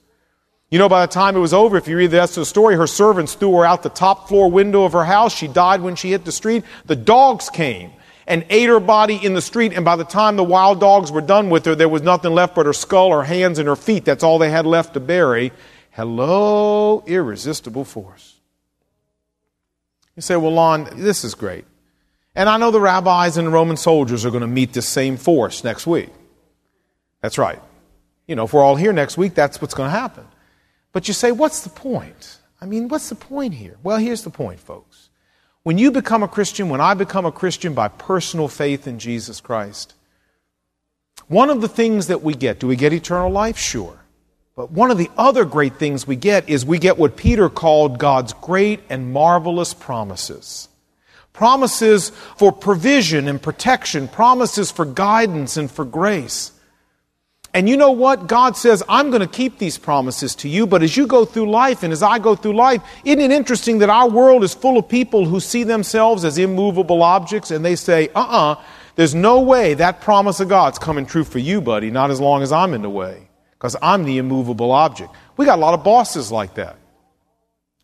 You 0.71 0.79
know, 0.79 0.87
by 0.87 1.05
the 1.05 1.11
time 1.11 1.35
it 1.35 1.39
was 1.39 1.53
over, 1.53 1.75
if 1.75 1.89
you 1.89 1.97
read 1.97 2.11
the 2.11 2.17
rest 2.17 2.37
of 2.37 2.41
the 2.41 2.45
story, 2.45 2.77
her 2.77 2.87
servants 2.87 3.33
threw 3.33 3.57
her 3.57 3.65
out 3.65 3.83
the 3.83 3.89
top 3.89 4.29
floor 4.29 4.49
window 4.49 4.85
of 4.85 4.93
her 4.93 5.03
house. 5.03 5.35
She 5.35 5.49
died 5.49 5.81
when 5.81 5.97
she 5.97 6.11
hit 6.11 6.23
the 6.23 6.31
street. 6.31 6.63
The 6.85 6.95
dogs 6.95 7.49
came 7.49 7.91
and 8.25 8.45
ate 8.49 8.69
her 8.69 8.79
body 8.79 9.15
in 9.15 9.33
the 9.33 9.41
street, 9.41 9.73
and 9.73 9.83
by 9.83 9.97
the 9.97 10.05
time 10.05 10.37
the 10.37 10.45
wild 10.45 10.79
dogs 10.79 11.11
were 11.11 11.19
done 11.19 11.49
with 11.49 11.65
her, 11.65 11.75
there 11.75 11.89
was 11.89 12.01
nothing 12.01 12.31
left 12.31 12.55
but 12.55 12.65
her 12.65 12.71
skull, 12.71 13.11
her 13.11 13.23
hands, 13.23 13.59
and 13.59 13.67
her 13.67 13.75
feet. 13.75 14.05
That's 14.05 14.23
all 14.23 14.39
they 14.39 14.49
had 14.49 14.65
left 14.65 14.93
to 14.93 15.01
bury. 15.01 15.51
Hello, 15.91 17.03
irresistible 17.05 17.83
force. 17.83 18.39
You 20.15 20.21
say, 20.21 20.37
well, 20.37 20.53
Lon, 20.53 20.87
this 20.95 21.25
is 21.25 21.35
great. 21.35 21.65
And 22.33 22.47
I 22.47 22.55
know 22.55 22.71
the 22.71 22.79
rabbis 22.79 23.35
and 23.35 23.47
the 23.47 23.51
Roman 23.51 23.75
soldiers 23.75 24.23
are 24.23 24.29
going 24.29 24.39
to 24.39 24.47
meet 24.47 24.71
this 24.71 24.87
same 24.87 25.17
force 25.17 25.65
next 25.65 25.85
week. 25.85 26.11
That's 27.19 27.37
right. 27.37 27.61
You 28.25 28.37
know, 28.37 28.45
if 28.45 28.53
we're 28.53 28.63
all 28.63 28.77
here 28.77 28.93
next 28.93 29.17
week, 29.17 29.33
that's 29.33 29.61
what's 29.61 29.73
going 29.73 29.91
to 29.91 29.97
happen. 29.97 30.25
But 30.91 31.07
you 31.07 31.13
say, 31.13 31.31
what's 31.31 31.61
the 31.61 31.69
point? 31.69 32.39
I 32.59 32.65
mean, 32.65 32.87
what's 32.87 33.09
the 33.09 33.15
point 33.15 33.53
here? 33.53 33.77
Well, 33.81 33.97
here's 33.97 34.23
the 34.23 34.29
point, 34.29 34.59
folks. 34.59 35.09
When 35.63 35.77
you 35.77 35.91
become 35.91 36.23
a 36.23 36.27
Christian, 36.27 36.69
when 36.69 36.81
I 36.81 36.93
become 36.93 37.25
a 37.25 37.31
Christian 37.31 37.73
by 37.73 37.87
personal 37.87 38.47
faith 38.47 38.87
in 38.87 38.99
Jesus 38.99 39.39
Christ, 39.39 39.93
one 41.27 41.49
of 41.49 41.61
the 41.61 41.67
things 41.67 42.07
that 42.07 42.23
we 42.23 42.33
get, 42.33 42.59
do 42.59 42.67
we 42.67 42.75
get 42.75 42.93
eternal 42.93 43.31
life? 43.31 43.57
Sure. 43.57 43.99
But 44.55 44.71
one 44.71 44.91
of 44.91 44.97
the 44.97 45.09
other 45.17 45.45
great 45.45 45.77
things 45.77 46.05
we 46.05 46.15
get 46.15 46.49
is 46.49 46.65
we 46.65 46.77
get 46.77 46.97
what 46.97 47.15
Peter 47.15 47.49
called 47.49 47.99
God's 47.99 48.33
great 48.33 48.81
and 48.89 49.13
marvelous 49.13 49.73
promises. 49.73 50.67
Promises 51.31 52.09
for 52.35 52.51
provision 52.51 53.27
and 53.27 53.41
protection, 53.41 54.07
promises 54.07 54.69
for 54.69 54.83
guidance 54.83 55.55
and 55.55 55.71
for 55.71 55.85
grace. 55.85 56.51
And 57.53 57.67
you 57.67 57.75
know 57.75 57.91
what? 57.91 58.27
God 58.27 58.55
says, 58.55 58.81
I'm 58.87 59.09
going 59.09 59.21
to 59.21 59.27
keep 59.27 59.57
these 59.57 59.77
promises 59.77 60.35
to 60.35 60.47
you, 60.47 60.65
but 60.65 60.83
as 60.83 60.95
you 60.95 61.05
go 61.05 61.25
through 61.25 61.49
life 61.49 61.83
and 61.83 61.91
as 61.91 62.01
I 62.01 62.17
go 62.17 62.33
through 62.33 62.55
life, 62.55 62.81
isn't 63.03 63.19
it 63.19 63.31
interesting 63.31 63.79
that 63.79 63.89
our 63.89 64.09
world 64.09 64.43
is 64.43 64.53
full 64.53 64.77
of 64.77 64.87
people 64.87 65.25
who 65.25 65.41
see 65.41 65.63
themselves 65.63 66.23
as 66.23 66.37
immovable 66.37 67.03
objects 67.03 67.51
and 67.51 67.65
they 67.65 67.75
say, 67.75 68.07
uh 68.15 68.21
uh-uh, 68.21 68.51
uh, 68.51 68.63
there's 68.95 69.15
no 69.15 69.41
way 69.41 69.73
that 69.73 70.01
promise 70.01 70.39
of 70.39 70.47
God's 70.47 70.79
coming 70.79 71.05
true 71.05 71.23
for 71.23 71.39
you, 71.39 71.61
buddy, 71.61 71.91
not 71.91 72.09
as 72.09 72.21
long 72.21 72.41
as 72.41 72.51
I'm 72.51 72.73
in 72.73 72.81
the 72.81 72.89
way, 72.89 73.27
because 73.51 73.75
I'm 73.81 74.05
the 74.05 74.17
immovable 74.17 74.71
object. 74.71 75.13
We 75.35 75.45
got 75.45 75.57
a 75.57 75.61
lot 75.61 75.73
of 75.73 75.83
bosses 75.83 76.31
like 76.31 76.55
that. 76.55 76.77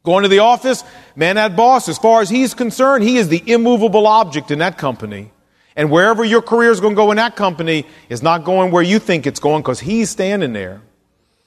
Going 0.04 0.24
to 0.24 0.30
the 0.30 0.40
office, 0.40 0.84
man, 1.16 1.36
that 1.36 1.58
boss, 1.58 1.90
as 1.90 1.98
far 1.98 2.22
as 2.22 2.30
he's 2.30 2.54
concerned, 2.54 3.04
he 3.04 3.18
is 3.18 3.28
the 3.28 3.44
immovable 3.46 4.08
object 4.08 4.52
in 4.52 4.60
that 4.60 4.78
company. 4.78 5.32
And 5.78 5.92
wherever 5.92 6.26
your 6.26 6.42
career 6.42 6.72
is 6.72 6.82
going 6.82 6.94
to 6.94 6.98
go 6.98 7.12
in 7.12 7.18
that 7.18 7.36
company 7.36 7.86
is 8.10 8.24
not 8.24 8.44
going 8.44 8.72
where 8.72 8.84
you 8.84 8.98
think 8.98 9.28
it's 9.28 9.40
going 9.40 9.62
because 9.62 9.80
he's 9.80 10.10
standing 10.10 10.52
there. 10.52 10.82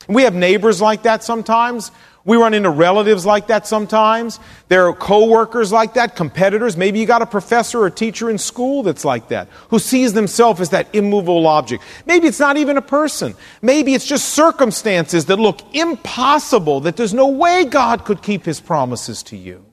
We 0.08 0.22
have 0.22 0.34
neighbors 0.34 0.80
like 0.80 1.02
that 1.02 1.24
sometimes. 1.24 1.90
We 2.24 2.36
run 2.36 2.54
into 2.54 2.70
relatives 2.70 3.26
like 3.26 3.48
that 3.48 3.66
sometimes. 3.66 4.38
There 4.68 4.86
are 4.86 4.92
coworkers 4.92 5.72
like 5.72 5.94
that, 5.94 6.14
competitors. 6.14 6.76
Maybe 6.76 7.00
you 7.00 7.06
got 7.06 7.22
a 7.22 7.26
professor 7.26 7.80
or 7.80 7.90
teacher 7.90 8.30
in 8.30 8.38
school 8.38 8.82
that's 8.82 9.04
like 9.04 9.28
that, 9.28 9.48
who 9.68 9.78
sees 9.78 10.12
themselves 10.12 10.60
as 10.60 10.70
that 10.70 10.94
immovable 10.94 11.46
object. 11.46 11.82
Maybe 12.06 12.28
it's 12.28 12.38
not 12.38 12.56
even 12.56 12.76
a 12.76 12.82
person. 12.82 13.34
Maybe 13.62 13.94
it's 13.94 14.06
just 14.06 14.28
circumstances 14.28 15.24
that 15.26 15.40
look 15.40 15.60
impossible, 15.74 16.80
that 16.80 16.96
there's 16.96 17.14
no 17.14 17.28
way 17.28 17.64
God 17.64 18.04
could 18.04 18.22
keep 18.22 18.44
his 18.44 18.60
promises 18.60 19.22
to 19.24 19.36
you. 19.36 19.64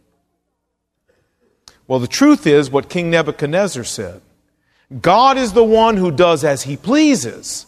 Well, 1.88 2.00
the 2.00 2.08
truth 2.08 2.48
is 2.48 2.72
what 2.72 2.90
King 2.90 3.12
Nebuchadnezzar 3.12 3.84
said. 3.84 4.22
God 5.02 5.38
is 5.38 5.54
the 5.54 5.64
one 5.64 5.98
who 5.98 6.12
does 6.12 6.44
as 6.44 6.64
he 6.64 6.78
pleases 6.78 7.66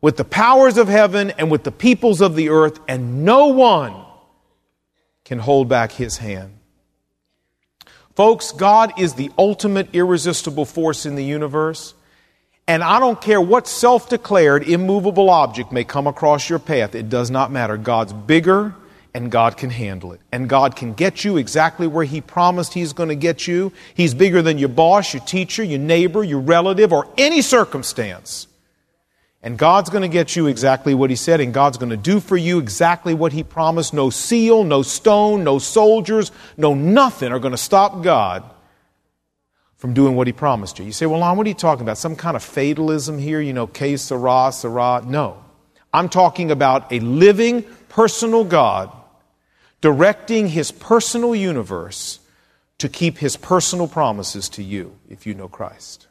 with 0.00 0.16
the 0.16 0.24
powers 0.24 0.78
of 0.78 0.88
heaven 0.88 1.32
and 1.32 1.50
with 1.50 1.64
the 1.64 1.72
peoples 1.72 2.20
of 2.20 2.36
the 2.36 2.50
earth, 2.50 2.78
and 2.86 3.24
no 3.24 3.48
one 3.48 3.94
can 5.24 5.38
hold 5.40 5.68
back 5.68 5.90
his 5.90 6.18
hand. 6.18 6.52
Folks, 8.14 8.52
God 8.52 8.98
is 8.98 9.14
the 9.14 9.30
ultimate 9.36 9.88
irresistible 9.92 10.64
force 10.64 11.04
in 11.04 11.16
the 11.16 11.24
universe. 11.24 11.94
And 12.68 12.82
I 12.82 12.98
don't 12.98 13.20
care 13.20 13.40
what 13.40 13.68
self 13.68 14.08
declared 14.08 14.68
immovable 14.68 15.30
object 15.30 15.72
may 15.72 15.84
come 15.84 16.06
across 16.06 16.48
your 16.48 16.58
path, 16.58 16.94
it 16.94 17.08
does 17.08 17.30
not 17.30 17.52
matter. 17.52 17.76
God's 17.76 18.12
bigger 18.12 18.74
and 19.16 19.32
God 19.32 19.56
can 19.56 19.70
handle 19.70 20.12
it. 20.12 20.20
And 20.30 20.46
God 20.46 20.76
can 20.76 20.92
get 20.92 21.24
you 21.24 21.38
exactly 21.38 21.86
where 21.86 22.04
He 22.04 22.20
promised 22.20 22.74
He's 22.74 22.92
going 22.92 23.08
to 23.08 23.14
get 23.14 23.46
you. 23.46 23.72
He's 23.94 24.12
bigger 24.12 24.42
than 24.42 24.58
your 24.58 24.68
boss, 24.68 25.14
your 25.14 25.22
teacher, 25.24 25.64
your 25.64 25.78
neighbor, 25.78 26.22
your 26.22 26.40
relative, 26.40 26.92
or 26.92 27.08
any 27.16 27.40
circumstance. 27.40 28.46
And 29.42 29.56
God's 29.56 29.88
going 29.88 30.02
to 30.02 30.08
get 30.08 30.36
you 30.36 30.48
exactly 30.48 30.92
what 30.92 31.08
He 31.08 31.16
said, 31.16 31.40
and 31.40 31.54
God's 31.54 31.78
going 31.78 31.88
to 31.88 31.96
do 31.96 32.20
for 32.20 32.36
you 32.36 32.58
exactly 32.58 33.14
what 33.14 33.32
He 33.32 33.42
promised. 33.42 33.94
No 33.94 34.10
seal, 34.10 34.64
no 34.64 34.82
stone, 34.82 35.44
no 35.44 35.58
soldiers, 35.58 36.30
no 36.58 36.74
nothing 36.74 37.32
are 37.32 37.38
going 37.38 37.52
to 37.52 37.56
stop 37.56 38.02
God 38.02 38.44
from 39.78 39.94
doing 39.94 40.14
what 40.14 40.26
He 40.26 40.34
promised 40.34 40.78
you. 40.78 40.84
You 40.84 40.92
say, 40.92 41.06
well, 41.06 41.20
Lon, 41.20 41.38
what 41.38 41.46
are 41.46 41.48
you 41.48 41.54
talking 41.54 41.86
about? 41.86 41.96
Some 41.96 42.16
kind 42.16 42.36
of 42.36 42.42
fatalism 42.42 43.18
here? 43.18 43.40
You 43.40 43.54
know, 43.54 43.66
que 43.66 43.96
sera, 43.96 44.52
sera? 44.52 45.02
No. 45.06 45.42
I'm 45.90 46.10
talking 46.10 46.50
about 46.50 46.92
a 46.92 47.00
living, 47.00 47.62
personal 47.88 48.44
God 48.44 48.92
directing 49.80 50.48
his 50.48 50.70
personal 50.70 51.34
universe 51.34 52.20
to 52.78 52.88
keep 52.88 53.18
his 53.18 53.36
personal 53.36 53.88
promises 53.88 54.48
to 54.50 54.62
you 54.62 54.96
if 55.08 55.26
you 55.26 55.34
know 55.34 55.48
Christ. 55.48 56.06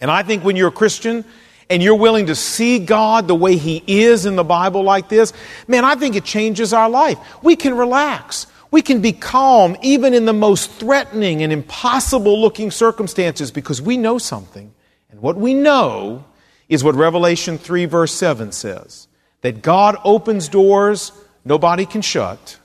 And 0.00 0.10
I 0.10 0.22
think 0.22 0.44
when 0.44 0.56
you're 0.56 0.68
a 0.68 0.72
Christian 0.72 1.24
and 1.70 1.82
you're 1.82 1.94
willing 1.94 2.26
to 2.26 2.34
see 2.34 2.80
God 2.80 3.28
the 3.28 3.34
way 3.34 3.56
he 3.56 3.82
is 3.86 4.26
in 4.26 4.36
the 4.36 4.44
Bible 4.44 4.82
like 4.82 5.08
this, 5.08 5.32
man, 5.68 5.84
I 5.84 5.94
think 5.94 6.16
it 6.16 6.24
changes 6.24 6.72
our 6.72 6.90
life. 6.90 7.18
We 7.42 7.56
can 7.56 7.76
relax. 7.76 8.46
We 8.70 8.82
can 8.82 9.00
be 9.00 9.12
calm 9.12 9.76
even 9.82 10.12
in 10.12 10.24
the 10.24 10.32
most 10.32 10.70
threatening 10.72 11.42
and 11.42 11.52
impossible 11.52 12.40
looking 12.40 12.70
circumstances 12.70 13.50
because 13.50 13.80
we 13.80 13.96
know 13.96 14.18
something. 14.18 14.74
And 15.10 15.20
what 15.20 15.36
we 15.36 15.54
know 15.54 16.24
is 16.68 16.82
what 16.82 16.94
Revelation 16.94 17.58
3 17.58 17.84
verse 17.84 18.12
7 18.12 18.50
says. 18.50 19.08
That 19.42 19.62
God 19.62 19.96
opens 20.04 20.48
doors 20.48 21.12
nobody 21.44 21.86
can 21.86 22.02
shut, 22.02 22.58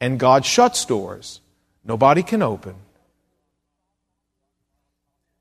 and 0.00 0.18
God 0.18 0.44
shuts 0.44 0.84
doors 0.84 1.40
nobody 1.84 2.22
can 2.22 2.42
open. 2.42 2.74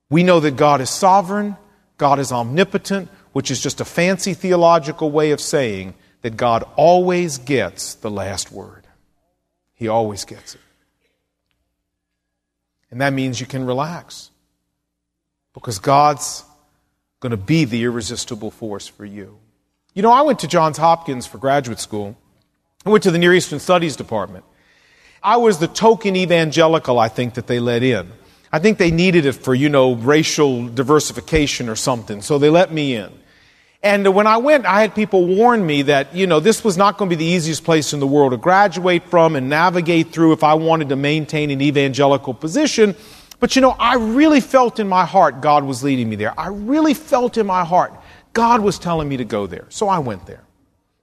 We 0.09 0.23
know 0.23 0.39
that 0.41 0.57
God 0.57 0.81
is 0.81 0.89
sovereign, 0.89 1.55
God 1.97 2.19
is 2.19 2.31
omnipotent, 2.31 3.09
which 3.31 3.49
is 3.49 3.61
just 3.61 3.79
a 3.79 3.85
fancy 3.85 4.33
theological 4.33 5.09
way 5.11 5.31
of 5.31 5.39
saying 5.39 5.93
that 6.21 6.35
God 6.35 6.63
always 6.75 7.37
gets 7.37 7.95
the 7.95 8.11
last 8.11 8.51
word. 8.51 8.85
He 9.73 9.87
always 9.87 10.25
gets 10.25 10.55
it. 10.55 10.61
And 12.91 12.99
that 13.01 13.13
means 13.13 13.39
you 13.39 13.47
can 13.47 13.65
relax 13.65 14.31
because 15.53 15.79
God's 15.79 16.43
going 17.21 17.31
to 17.31 17.37
be 17.37 17.65
the 17.65 17.83
irresistible 17.83 18.51
force 18.51 18.87
for 18.87 19.05
you. 19.05 19.39
You 19.93 20.01
know, 20.01 20.11
I 20.11 20.21
went 20.23 20.39
to 20.39 20.47
Johns 20.47 20.77
Hopkins 20.77 21.25
for 21.25 21.37
graduate 21.37 21.79
school. 21.79 22.17
I 22.85 22.89
went 22.89 23.03
to 23.03 23.11
the 23.11 23.19
Near 23.19 23.33
Eastern 23.33 23.59
Studies 23.59 23.95
Department. 23.95 24.43
I 25.21 25.37
was 25.37 25.59
the 25.59 25.67
token 25.67 26.15
evangelical, 26.15 26.97
I 26.97 27.09
think, 27.09 27.35
that 27.35 27.45
they 27.45 27.59
let 27.59 27.83
in. 27.83 28.11
I 28.51 28.59
think 28.59 28.79
they 28.79 28.91
needed 28.91 29.25
it 29.25 29.33
for, 29.33 29.53
you 29.53 29.69
know, 29.69 29.93
racial 29.93 30.67
diversification 30.67 31.69
or 31.69 31.75
something, 31.75 32.21
so 32.21 32.39
they 32.39 32.49
let 32.49 32.73
me 32.73 32.95
in. 32.95 33.11
And 33.83 34.13
when 34.13 34.27
I 34.27 34.37
went, 34.37 34.65
I 34.65 34.81
had 34.81 34.93
people 34.93 35.25
warn 35.25 35.65
me 35.65 35.83
that, 35.83 36.15
you 36.15 36.27
know, 36.27 36.39
this 36.39 36.63
was 36.63 36.77
not 36.77 36.97
going 36.97 37.09
to 37.09 37.15
be 37.15 37.23
the 37.23 37.31
easiest 37.31 37.63
place 37.63 37.93
in 37.93 37.99
the 37.99 38.07
world 38.07 38.31
to 38.31 38.37
graduate 38.37 39.03
from 39.05 39.35
and 39.35 39.49
navigate 39.49 40.11
through 40.11 40.33
if 40.33 40.43
I 40.43 40.55
wanted 40.55 40.89
to 40.89 40.95
maintain 40.95 41.49
an 41.49 41.61
evangelical 41.61 42.33
position. 42.33 42.95
But, 43.39 43.55
you 43.55 43.61
know, 43.61 43.71
I 43.71 43.95
really 43.95 44.39
felt 44.39 44.79
in 44.79 44.87
my 44.87 45.05
heart 45.05 45.41
God 45.41 45.63
was 45.63 45.83
leading 45.83 46.09
me 46.09 46.15
there. 46.15 46.39
I 46.39 46.47
really 46.49 46.93
felt 46.93 47.37
in 47.37 47.47
my 47.47 47.63
heart 47.63 47.93
God 48.33 48.61
was 48.61 48.77
telling 48.77 49.09
me 49.09 49.17
to 49.17 49.25
go 49.25 49.47
there. 49.47 49.65
So 49.69 49.87
I 49.87 49.99
went 49.99 50.25
there. 50.27 50.43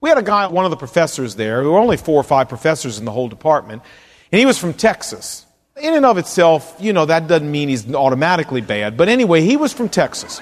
We 0.00 0.10
had 0.10 0.18
a 0.18 0.22
guy, 0.22 0.46
one 0.46 0.64
of 0.64 0.70
the 0.70 0.76
professors 0.76 1.34
there, 1.34 1.62
there 1.62 1.70
were 1.70 1.78
only 1.78 1.96
four 1.96 2.20
or 2.20 2.24
five 2.24 2.48
professors 2.48 2.98
in 2.98 3.04
the 3.04 3.10
whole 3.10 3.28
department, 3.28 3.82
and 4.30 4.38
he 4.38 4.46
was 4.46 4.56
from 4.56 4.72
Texas. 4.74 5.44
In 5.76 5.94
and 5.94 6.06
of 6.06 6.18
itself, 6.18 6.76
you 6.78 6.92
know, 6.92 7.06
that 7.06 7.26
doesn't 7.26 7.50
mean 7.50 7.68
he's 7.68 7.92
automatically 7.92 8.60
bad. 8.60 8.96
But 8.96 9.08
anyway, 9.08 9.42
he 9.42 9.56
was 9.56 9.72
from 9.72 9.88
Texas. 9.88 10.40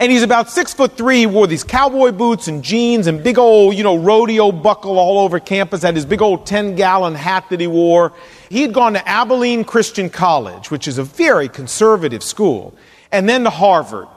And 0.00 0.10
he's 0.10 0.22
about 0.22 0.48
six 0.48 0.72
foot 0.72 0.96
three. 0.96 1.18
He 1.18 1.26
wore 1.26 1.46
these 1.46 1.62
cowboy 1.62 2.10
boots 2.12 2.48
and 2.48 2.64
jeans 2.64 3.06
and 3.06 3.22
big 3.22 3.38
old, 3.38 3.76
you 3.76 3.84
know, 3.84 3.96
rodeo 3.96 4.50
buckle 4.50 4.98
all 4.98 5.18
over 5.18 5.38
campus. 5.38 5.82
Had 5.82 5.94
his 5.94 6.06
big 6.06 6.22
old 6.22 6.46
10 6.46 6.74
gallon 6.74 7.14
hat 7.14 7.44
that 7.50 7.60
he 7.60 7.66
wore. 7.66 8.12
He 8.48 8.62
had 8.62 8.72
gone 8.72 8.94
to 8.94 9.08
Abilene 9.08 9.62
Christian 9.62 10.08
College, 10.08 10.70
which 10.70 10.88
is 10.88 10.96
a 10.96 11.04
very 11.04 11.48
conservative 11.48 12.22
school, 12.22 12.74
and 13.12 13.28
then 13.28 13.44
to 13.44 13.50
Harvard. 13.50 14.08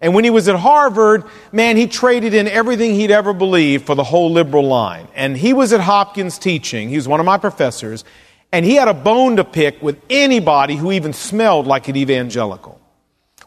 And 0.00 0.14
when 0.14 0.24
he 0.24 0.30
was 0.30 0.48
at 0.48 0.56
Harvard, 0.56 1.24
man, 1.52 1.76
he 1.76 1.86
traded 1.86 2.32
in 2.32 2.48
everything 2.48 2.94
he'd 2.94 3.10
ever 3.10 3.34
believed 3.34 3.84
for 3.84 3.94
the 3.94 4.04
whole 4.04 4.32
liberal 4.32 4.66
line. 4.66 5.08
And 5.14 5.36
he 5.36 5.52
was 5.52 5.72
at 5.72 5.80
Hopkins 5.80 6.38
teaching. 6.38 6.88
He 6.88 6.96
was 6.96 7.06
one 7.06 7.20
of 7.20 7.26
my 7.26 7.36
professors. 7.36 8.04
And 8.50 8.64
he 8.64 8.76
had 8.76 8.88
a 8.88 8.94
bone 8.94 9.36
to 9.36 9.44
pick 9.44 9.80
with 9.82 10.00
anybody 10.08 10.76
who 10.76 10.90
even 10.90 11.12
smelled 11.12 11.66
like 11.66 11.88
an 11.88 11.96
evangelical. 11.96 12.80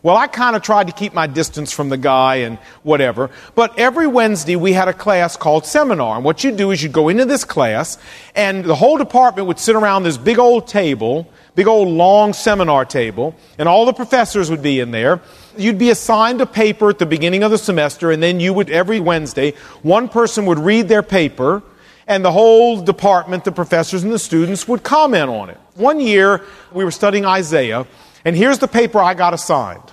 Well, 0.03 0.17
I 0.17 0.27
kind 0.27 0.55
of 0.55 0.61
tried 0.61 0.87
to 0.87 0.93
keep 0.93 1.13
my 1.13 1.27
distance 1.27 1.71
from 1.71 1.87
the 1.87 1.97
guy 1.97 2.35
and 2.35 2.57
whatever. 2.83 3.29
But 3.55 3.79
every 3.79 4.05
Wednesday 4.05 4.57
we 4.57 4.73
had 4.73 4.89
a 4.89 4.93
class 4.93 5.37
called 5.37 5.65
seminar. 5.65 6.17
And 6.17 6.25
what 6.25 6.43
you 6.43 6.51
do 6.51 6.71
is 6.71 6.83
you 6.83 6.89
go 6.89 7.07
into 7.07 7.23
this 7.23 7.45
class 7.45 7.97
and 8.35 8.65
the 8.65 8.75
whole 8.75 8.97
department 8.97 9.47
would 9.47 9.59
sit 9.59 9.77
around 9.77 10.03
this 10.03 10.17
big 10.17 10.39
old 10.39 10.67
table, 10.67 11.31
big 11.55 11.67
old 11.67 11.87
long 11.87 12.33
seminar 12.33 12.83
table, 12.83 13.33
and 13.57 13.69
all 13.69 13.85
the 13.85 13.93
professors 13.93 14.49
would 14.51 14.61
be 14.61 14.81
in 14.81 14.91
there. 14.91 15.21
You'd 15.57 15.77
be 15.77 15.89
assigned 15.89 16.41
a 16.41 16.45
paper 16.45 16.89
at 16.89 16.99
the 16.99 17.05
beginning 17.05 17.43
of 17.43 17.51
the 17.51 17.57
semester 17.57 18.11
and 18.11 18.21
then 18.21 18.39
you 18.39 18.53
would, 18.53 18.69
every 18.69 18.99
Wednesday, 18.99 19.51
one 19.81 20.09
person 20.09 20.45
would 20.45 20.59
read 20.59 20.87
their 20.87 21.03
paper 21.03 21.63
and 22.07 22.23
the 22.23 22.31
whole 22.31 22.81
department, 22.81 23.45
the 23.45 23.51
professors 23.51 24.03
and 24.03 24.11
the 24.11 24.19
students 24.19 24.67
would 24.67 24.83
comment 24.83 25.29
on 25.29 25.49
it. 25.49 25.57
One 25.75 25.99
year 25.99 26.41
we 26.71 26.83
were 26.83 26.91
studying 26.91 27.25
Isaiah 27.25 27.87
and 28.25 28.35
here's 28.35 28.59
the 28.59 28.67
paper 28.67 28.99
I 28.99 29.13
got 29.13 29.33
assigned. 29.33 29.91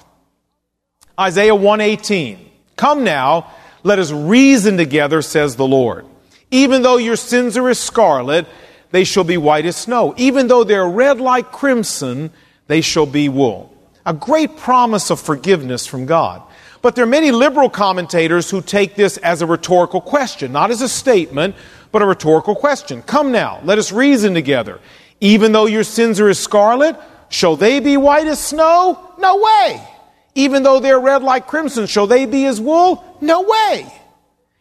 Isaiah 1.18 1.54
118. 1.54 2.50
Come 2.76 3.04
now, 3.04 3.52
let 3.82 3.98
us 3.98 4.10
reason 4.10 4.76
together, 4.76 5.22
says 5.22 5.56
the 5.56 5.66
Lord. 5.66 6.06
Even 6.50 6.82
though 6.82 6.96
your 6.96 7.16
sins 7.16 7.56
are 7.56 7.68
as 7.68 7.78
scarlet, 7.78 8.46
they 8.90 9.04
shall 9.04 9.24
be 9.24 9.36
white 9.36 9.66
as 9.66 9.76
snow. 9.76 10.14
Even 10.16 10.48
though 10.48 10.64
they're 10.64 10.88
red 10.88 11.20
like 11.20 11.52
crimson, 11.52 12.30
they 12.66 12.80
shall 12.80 13.06
be 13.06 13.28
wool. 13.28 13.69
A 14.06 14.14
great 14.14 14.56
promise 14.56 15.10
of 15.10 15.20
forgiveness 15.20 15.86
from 15.86 16.06
God. 16.06 16.42
But 16.82 16.94
there 16.94 17.04
are 17.04 17.08
many 17.08 17.30
liberal 17.30 17.68
commentators 17.68 18.50
who 18.50 18.62
take 18.62 18.94
this 18.94 19.18
as 19.18 19.42
a 19.42 19.46
rhetorical 19.46 20.00
question, 20.00 20.52
not 20.52 20.70
as 20.70 20.80
a 20.80 20.88
statement, 20.88 21.54
but 21.92 22.02
a 22.02 22.06
rhetorical 22.06 22.54
question. 22.54 23.02
Come 23.02 23.32
now, 23.32 23.60
let 23.64 23.78
us 23.78 23.92
reason 23.92 24.32
together. 24.32 24.80
Even 25.20 25.52
though 25.52 25.66
your 25.66 25.84
sins 25.84 26.18
are 26.20 26.28
as 26.28 26.38
scarlet, 26.38 26.96
shall 27.28 27.56
they 27.56 27.80
be 27.80 27.96
white 27.98 28.26
as 28.26 28.42
snow? 28.42 29.14
No 29.18 29.36
way. 29.36 29.86
Even 30.34 30.62
though 30.62 30.80
they're 30.80 31.00
red 31.00 31.22
like 31.22 31.46
crimson, 31.46 31.86
shall 31.86 32.06
they 32.06 32.24
be 32.24 32.46
as 32.46 32.60
wool? 32.60 33.04
No 33.20 33.42
way. 33.42 33.92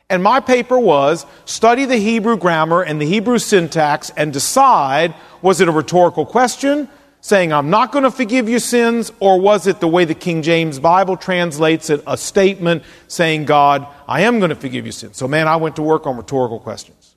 And 0.10 0.23
my 0.23 0.39
paper 0.39 0.78
was 0.78 1.25
study 1.45 1.86
the 1.86 1.97
Hebrew 1.97 2.36
grammar 2.36 2.82
and 2.82 2.99
the 2.99 3.06
Hebrew 3.06 3.38
syntax 3.38 4.10
and 4.17 4.34
decide 4.34 5.13
was 5.41 5.62
it 5.62 5.67
a 5.69 5.71
rhetorical 5.71 6.25
question 6.25 6.89
saying, 7.21 7.51
I'm 7.51 7.69
not 7.69 7.91
going 7.91 8.03
to 8.03 8.12
forgive 8.12 8.47
your 8.47 8.60
sins, 8.60 9.12
or 9.19 9.39
was 9.39 9.67
it 9.67 9.79
the 9.79 9.88
way 9.88 10.05
the 10.05 10.15
King 10.15 10.41
James 10.41 10.79
Bible 10.79 11.17
translates 11.17 11.89
it, 11.89 12.01
a 12.08 12.17
statement 12.17 12.84
saying, 13.08 13.45
God, 13.45 13.88
I 14.08 14.21
am 14.21 14.39
going 14.39 14.49
to 14.49 14.55
forgive 14.55 14.86
your 14.86 14.93
sins? 14.93 15.17
So, 15.17 15.27
man, 15.27 15.47
I 15.47 15.58
went 15.58 15.75
to 15.75 15.82
work 15.82 16.08
on 16.08 16.17
rhetorical 16.17 16.60
questions. 16.60 17.15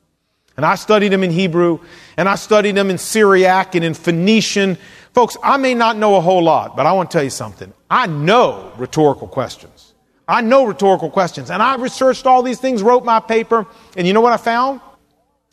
And 0.57 0.67
I 0.67 0.75
studied 0.75 1.11
them 1.11 1.23
in 1.23 1.31
Hebrew, 1.31 1.79
and 2.17 2.29
I 2.29 2.35
studied 2.35 2.75
them 2.75 2.91
in 2.91 2.99
Syriac 2.99 3.75
and 3.75 3.85
in 3.85 3.95
Phoenician. 3.95 4.77
Folks, 5.15 5.37
I 5.43 5.57
may 5.57 5.75
not 5.75 5.97
know 5.97 6.17
a 6.17 6.21
whole 6.21 6.43
lot, 6.43 6.77
but 6.77 6.85
I 6.85 6.93
want 6.93 7.11
to 7.11 7.17
tell 7.17 7.25
you 7.25 7.31
something. 7.31 7.73
I 7.91 8.07
know 8.07 8.73
rhetorical 8.77 9.29
questions. 9.29 9.95
I 10.29 10.41
know 10.41 10.67
rhetorical 10.67 11.11
questions. 11.11 11.51
And 11.51 11.63
I 11.63 11.77
researched 11.77 12.27
all 12.27 12.43
these 12.43 12.61
things, 12.61 12.83
wrote 12.83 13.05
my 13.05 13.21
paper, 13.21 13.67
and 13.97 14.07
you 14.07 14.13
know 14.13 14.21
what 14.21 14.33
I 14.33 14.37
found? 14.37 14.81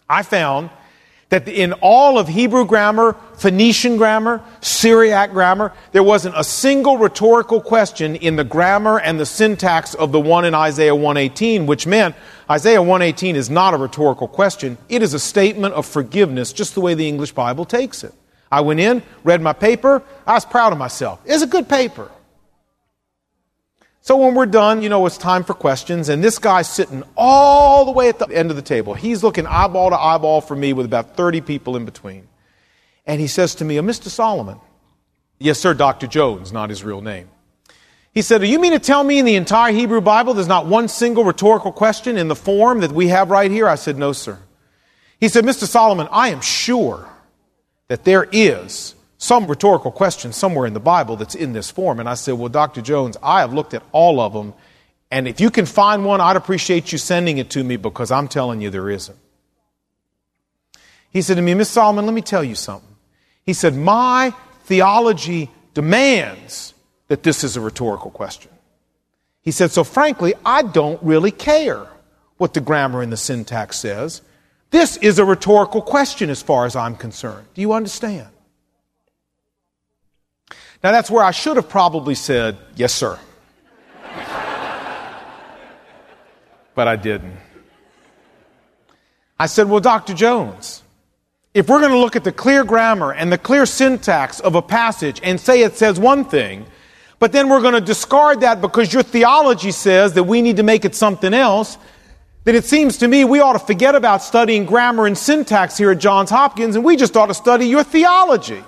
I 0.09 0.23
found 0.23 0.69
that 1.29 1.47
in 1.47 1.73
all 1.73 2.17
of 2.17 2.27
Hebrew 2.27 2.65
grammar, 2.65 3.15
Phoenician 3.37 3.97
grammar, 3.97 4.41
Syriac 4.61 5.31
grammar, 5.31 5.71
there 5.91 6.03
wasn't 6.03 6.35
a 6.37 6.43
single 6.43 6.97
rhetorical 6.97 7.61
question 7.61 8.15
in 8.15 8.35
the 8.35 8.43
grammar 8.43 8.99
and 8.99 9.19
the 9.19 9.25
syntax 9.25 9.93
of 9.93 10.11
the 10.11 10.19
one 10.19 10.43
in 10.43 10.55
Isaiah 10.55 10.95
118, 10.95 11.67
which 11.67 11.85
meant 11.85 12.15
Isaiah 12.49 12.81
118 12.81 13.35
is 13.35 13.49
not 13.49 13.75
a 13.75 13.77
rhetorical 13.77 14.27
question. 14.27 14.77
It 14.89 15.03
is 15.03 15.13
a 15.13 15.19
statement 15.19 15.75
of 15.75 15.85
forgiveness, 15.85 16.51
just 16.51 16.73
the 16.73 16.81
way 16.81 16.95
the 16.95 17.07
English 17.07 17.31
Bible 17.33 17.65
takes 17.65 18.03
it. 18.03 18.13
I 18.51 18.61
went 18.61 18.79
in, 18.79 19.03
read 19.23 19.41
my 19.41 19.53
paper, 19.53 20.01
I 20.25 20.33
was 20.33 20.45
proud 20.45 20.73
of 20.73 20.79
myself. 20.79 21.21
It's 21.25 21.43
a 21.43 21.47
good 21.47 21.69
paper. 21.69 22.09
So 24.01 24.17
when 24.17 24.33
we're 24.33 24.45
done, 24.45 24.81
you 24.81 24.89
know, 24.89 25.05
it's 25.05 25.17
time 25.17 25.43
for 25.43 25.53
questions, 25.53 26.09
and 26.09 26.23
this 26.23 26.39
guy's 26.39 26.69
sitting 26.69 27.03
all 27.17 27.85
the 27.85 27.91
way 27.91 28.09
at 28.09 28.17
the 28.17 28.27
end 28.29 28.49
of 28.49 28.55
the 28.55 28.61
table. 28.61 28.93
He's 28.93 29.23
looking 29.23 29.45
eyeball 29.45 29.89
to 29.89 29.99
eyeball 29.99 30.41
for 30.41 30.55
me 30.55 30.73
with 30.73 30.85
about 30.85 31.17
30 31.17 31.41
people 31.41 31.75
in 31.75 31.85
between. 31.85 32.27
And 33.05 33.19
he 33.19 33.27
says 33.27 33.55
to 33.55 33.65
me, 33.65 33.77
oh, 33.77 33.83
Mr. 33.83 34.07
Solomon, 34.07 34.59
yes, 35.37 35.59
sir, 35.59 35.73
Dr. 35.73 36.07
Jones, 36.07 36.53
not 36.53 36.69
his 36.69 36.83
real 36.83 37.01
name. 37.01 37.29
He 38.13 38.21
said, 38.21 38.41
Do 38.41 38.47
you 38.47 38.59
mean 38.59 38.71
to 38.71 38.79
tell 38.79 39.03
me 39.03 39.19
in 39.19 39.25
the 39.25 39.35
entire 39.35 39.71
Hebrew 39.71 40.01
Bible 40.01 40.33
there's 40.33 40.47
not 40.47 40.65
one 40.65 40.87
single 40.87 41.23
rhetorical 41.23 41.71
question 41.71 42.17
in 42.17 42.27
the 42.27 42.35
form 42.35 42.79
that 42.81 42.91
we 42.91 43.09
have 43.09 43.29
right 43.29 43.51
here? 43.51 43.67
I 43.67 43.75
said, 43.75 43.97
No, 43.97 44.13
sir. 44.13 44.39
He 45.19 45.27
said, 45.27 45.43
Mr. 45.43 45.65
Solomon, 45.65 46.07
I 46.11 46.29
am 46.29 46.41
sure 46.41 47.07
that 47.87 48.05
there 48.05 48.27
is 48.31 48.95
some 49.19 49.47
rhetorical 49.47 49.91
question 49.91 50.31
somewhere 50.31 50.65
in 50.65 50.73
the 50.73 50.79
Bible 50.79 51.17
that's 51.17 51.35
in 51.35 51.51
this 51.51 51.69
form. 51.69 51.99
And 51.99 52.07
I 52.07 52.13
said, 52.13 52.35
Well, 52.35 52.49
Dr. 52.49 52.81
Jones, 52.81 53.17
I 53.21 53.41
have 53.41 53.53
looked 53.53 53.73
at 53.73 53.83
all 53.91 54.19
of 54.19 54.33
them. 54.33 54.53
And 55.11 55.27
if 55.27 55.41
you 55.41 55.51
can 55.51 55.65
find 55.65 56.05
one, 56.05 56.21
I'd 56.21 56.37
appreciate 56.37 56.91
you 56.91 56.97
sending 56.97 57.37
it 57.37 57.49
to 57.51 57.63
me 57.63 57.75
because 57.75 58.11
I'm 58.11 58.29
telling 58.29 58.61
you 58.61 58.69
there 58.69 58.89
isn't. 58.89 59.17
He 61.11 61.21
said 61.21 61.35
to 61.35 61.41
me, 61.41 61.53
Miss 61.53 61.69
Solomon, 61.69 62.05
let 62.05 62.13
me 62.13 62.21
tell 62.21 62.43
you 62.43 62.55
something. 62.55 62.95
He 63.45 63.51
said, 63.51 63.75
My 63.75 64.33
theology 64.63 65.51
demands 65.73 66.73
that 67.09 67.23
this 67.23 67.43
is 67.43 67.57
a 67.57 67.61
rhetorical 67.61 68.11
question. 68.11 68.51
He 69.41 69.51
said, 69.51 69.71
So 69.71 69.83
frankly, 69.83 70.33
I 70.45 70.61
don't 70.61 71.01
really 71.03 71.31
care 71.31 71.87
what 72.37 72.53
the 72.53 72.61
grammar 72.61 73.01
and 73.01 73.11
the 73.11 73.17
syntax 73.17 73.79
says. 73.79 74.21
This 74.71 74.95
is 74.97 75.19
a 75.19 75.25
rhetorical 75.25 75.81
question 75.81 76.29
as 76.29 76.41
far 76.41 76.65
as 76.65 76.77
I'm 76.77 76.95
concerned. 76.95 77.47
Do 77.53 77.59
you 77.59 77.73
understand? 77.73 78.29
Now, 80.83 80.91
that's 80.91 81.11
where 81.11 81.23
I 81.23 81.31
should 81.31 81.57
have 81.57 81.69
probably 81.69 82.15
said, 82.15 82.57
Yes, 82.75 82.93
sir. 82.93 83.19
but 86.73 86.87
I 86.87 86.95
didn't. 86.95 87.35
I 89.37 89.47
said, 89.47 89.69
Well, 89.69 89.81
Dr. 89.81 90.13
Jones, 90.13 90.83
if 91.53 91.67
we're 91.67 91.79
going 91.79 91.91
to 91.91 91.97
look 91.97 92.15
at 92.15 92.23
the 92.23 92.31
clear 92.31 92.63
grammar 92.63 93.11
and 93.11 93.31
the 93.31 93.37
clear 93.37 93.65
syntax 93.65 94.39
of 94.39 94.55
a 94.55 94.61
passage 94.61 95.19
and 95.23 95.39
say 95.39 95.63
it 95.63 95.75
says 95.75 95.99
one 95.99 96.23
thing, 96.23 96.65
but 97.19 97.33
then 97.33 97.49
we're 97.49 97.61
going 97.61 97.73
to 97.73 97.81
discard 97.81 98.41
that 98.41 98.61
because 98.61 98.93
your 98.93 99.03
theology 99.03 99.71
says 99.71 100.13
that 100.13 100.23
we 100.23 100.41
need 100.41 100.57
to 100.57 100.63
make 100.63 100.85
it 100.85 100.95
something 100.95 101.33
else, 101.33 101.77
then 102.45 102.55
it 102.55 102.63
seems 102.63 102.97
to 102.99 103.07
me 103.07 103.25
we 103.25 103.41
ought 103.41 103.53
to 103.53 103.59
forget 103.59 103.95
about 103.95 104.23
studying 104.23 104.65
grammar 104.65 105.05
and 105.05 105.17
syntax 105.17 105.77
here 105.77 105.91
at 105.91 105.97
Johns 105.97 106.29
Hopkins 106.29 106.75
and 106.75 106.85
we 106.85 106.95
just 106.95 107.17
ought 107.17 107.25
to 107.27 107.33
study 107.33 107.65
your 107.65 107.83
theology. 107.83 108.63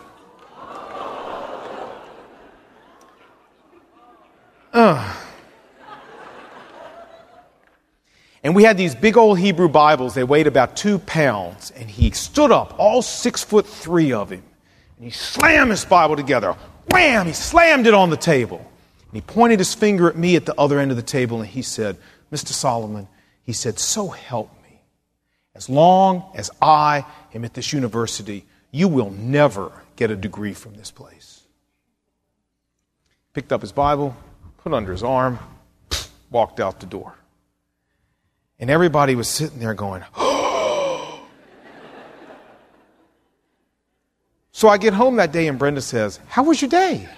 And 4.74 5.12
And 8.44 8.56
we 8.56 8.64
had 8.64 8.76
these 8.76 8.96
big 8.96 9.18
old 9.18 9.38
Hebrew 9.38 9.70
Bibles. 9.70 10.16
They 10.16 10.24
weighed 10.24 10.48
about 10.48 10.76
two 10.76 10.98
pounds. 11.00 11.72
And 11.72 11.90
he 11.90 12.12
stood 12.12 12.52
up, 12.52 12.76
all 12.80 13.02
six 13.02 13.44
foot 13.44 13.68
three 13.68 14.14
of 14.14 14.32
him. 14.32 14.44
And 14.98 15.06
he 15.06 15.12
slammed 15.12 15.72
his 15.72 15.86
Bible 15.86 16.16
together. 16.16 16.56
Wham! 16.90 17.28
He 17.28 17.34
slammed 17.34 17.86
it 17.86 17.94
on 17.94 18.10
the 18.10 18.18
table. 18.18 18.58
And 18.58 19.14
he 19.14 19.22
pointed 19.22 19.60
his 19.60 19.76
finger 19.76 20.10
at 20.10 20.16
me 20.16 20.36
at 20.36 20.46
the 20.46 20.60
other 20.60 20.80
end 20.80 20.90
of 20.90 20.98
the 20.98 21.04
table 21.04 21.42
and 21.42 21.50
he 21.50 21.62
said, 21.62 21.98
Mr. 22.32 22.48
Solomon, 22.48 23.08
he 23.44 23.54
said, 23.54 23.78
So 23.78 24.08
help 24.08 24.50
me. 24.64 24.82
As 25.54 25.70
long 25.70 26.32
as 26.34 26.50
I 26.62 27.06
am 27.34 27.46
at 27.46 27.54
this 27.54 27.74
university, 27.74 28.46
you 28.72 28.88
will 28.88 29.12
never 29.12 29.72
get 29.98 30.10
a 30.10 30.16
degree 30.16 30.54
from 30.54 30.76
this 30.76 30.92
place. 30.92 31.42
Picked 33.34 33.52
up 33.52 33.62
his 33.62 33.72
Bible, 33.72 34.16
put 34.64 34.74
under 34.74 34.92
his 34.92 35.04
arm, 35.04 35.40
walked 36.30 36.60
out 36.60 36.80
the 36.80 36.86
door. 36.86 37.16
And 38.60 38.70
everybody 38.70 39.16
was 39.16 39.28
sitting 39.28 39.60
there 39.60 39.74
going, 39.74 40.04
oh. 40.16 41.24
so 44.52 44.70
I 44.70 44.78
get 44.78 44.94
home 44.94 45.16
that 45.16 45.32
day 45.32 45.48
and 45.48 45.58
Brenda 45.58 45.82
says, 45.82 46.20
How 46.28 46.44
was 46.44 46.62
your 46.62 46.70
day? 46.70 47.10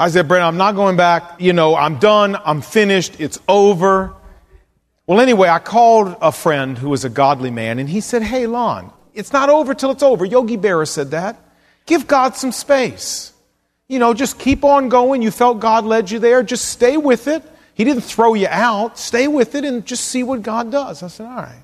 I 0.00 0.08
said, 0.10 0.28
Brenda, 0.28 0.46
I'm 0.46 0.56
not 0.56 0.76
going 0.76 0.96
back. 0.96 1.40
You 1.40 1.52
know, 1.52 1.74
I'm 1.74 1.98
done. 1.98 2.36
I'm 2.44 2.60
finished. 2.60 3.20
It's 3.20 3.40
over. 3.48 4.14
Well, 5.06 5.20
anyway, 5.20 5.48
I 5.48 5.58
called 5.58 6.16
a 6.20 6.30
friend 6.30 6.78
who 6.78 6.90
was 6.90 7.04
a 7.04 7.08
godly 7.08 7.50
man 7.50 7.78
and 7.78 7.88
he 7.88 8.00
said, 8.00 8.22
Hey, 8.22 8.46
Lon, 8.46 8.92
it's 9.14 9.32
not 9.32 9.50
over 9.50 9.74
till 9.74 9.90
it's 9.90 10.02
over. 10.02 10.24
Yogi 10.24 10.56
Berra 10.56 10.86
said 10.86 11.12
that. 11.12 11.40
Give 11.86 12.06
God 12.06 12.36
some 12.36 12.52
space. 12.52 13.32
You 13.88 13.98
know, 13.98 14.12
just 14.12 14.38
keep 14.38 14.64
on 14.64 14.88
going. 14.88 15.22
You 15.22 15.30
felt 15.30 15.60
God 15.60 15.84
led 15.84 16.10
you 16.10 16.18
there. 16.18 16.42
Just 16.42 16.66
stay 16.66 16.96
with 16.96 17.26
it. 17.26 17.42
He 17.74 17.84
didn't 17.84 18.02
throw 18.02 18.34
you 18.34 18.48
out. 18.48 18.98
Stay 18.98 19.28
with 19.28 19.54
it 19.54 19.64
and 19.64 19.86
just 19.86 20.04
see 20.04 20.22
what 20.22 20.42
God 20.42 20.70
does. 20.70 21.02
I 21.02 21.08
said, 21.08 21.26
all 21.26 21.36
right. 21.36 21.62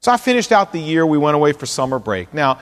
So 0.00 0.12
I 0.12 0.16
finished 0.16 0.52
out 0.52 0.72
the 0.72 0.80
year. 0.80 1.06
We 1.06 1.16
went 1.16 1.36
away 1.36 1.52
for 1.52 1.64
summer 1.64 1.98
break. 1.98 2.34
Now, 2.34 2.58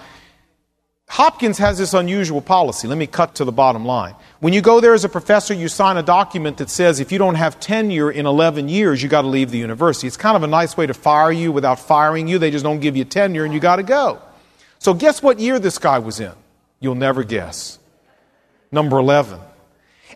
Hopkins 1.08 1.58
has 1.58 1.76
this 1.76 1.92
unusual 1.92 2.40
policy. 2.40 2.86
Let 2.86 2.96
me 2.96 3.08
cut 3.08 3.34
to 3.36 3.44
the 3.44 3.50
bottom 3.50 3.84
line. 3.84 4.14
When 4.38 4.52
you 4.52 4.60
go 4.60 4.78
there 4.78 4.94
as 4.94 5.04
a 5.04 5.08
professor, 5.08 5.52
you 5.52 5.66
sign 5.66 5.96
a 5.96 6.04
document 6.04 6.58
that 6.58 6.70
says 6.70 7.00
if 7.00 7.10
you 7.10 7.18
don't 7.18 7.34
have 7.34 7.58
tenure 7.58 8.12
in 8.12 8.26
11 8.26 8.68
years, 8.68 9.02
you 9.02 9.08
got 9.08 9.22
to 9.22 9.28
leave 9.28 9.50
the 9.50 9.58
university. 9.58 10.06
It's 10.06 10.16
kind 10.16 10.36
of 10.36 10.44
a 10.44 10.46
nice 10.46 10.76
way 10.76 10.86
to 10.86 10.94
fire 10.94 11.32
you 11.32 11.50
without 11.50 11.80
firing 11.80 12.28
you. 12.28 12.38
They 12.38 12.52
just 12.52 12.62
don't 12.62 12.78
give 12.78 12.96
you 12.96 13.04
tenure 13.04 13.44
and 13.44 13.52
you 13.52 13.58
got 13.58 13.76
to 13.76 13.82
go. 13.82 14.22
So 14.78 14.94
guess 14.94 15.20
what 15.20 15.40
year 15.40 15.58
this 15.58 15.78
guy 15.78 15.98
was 15.98 16.20
in? 16.20 16.32
You'll 16.78 16.94
never 16.94 17.24
guess. 17.24 17.79
Number 18.72 18.98
11. 18.98 19.49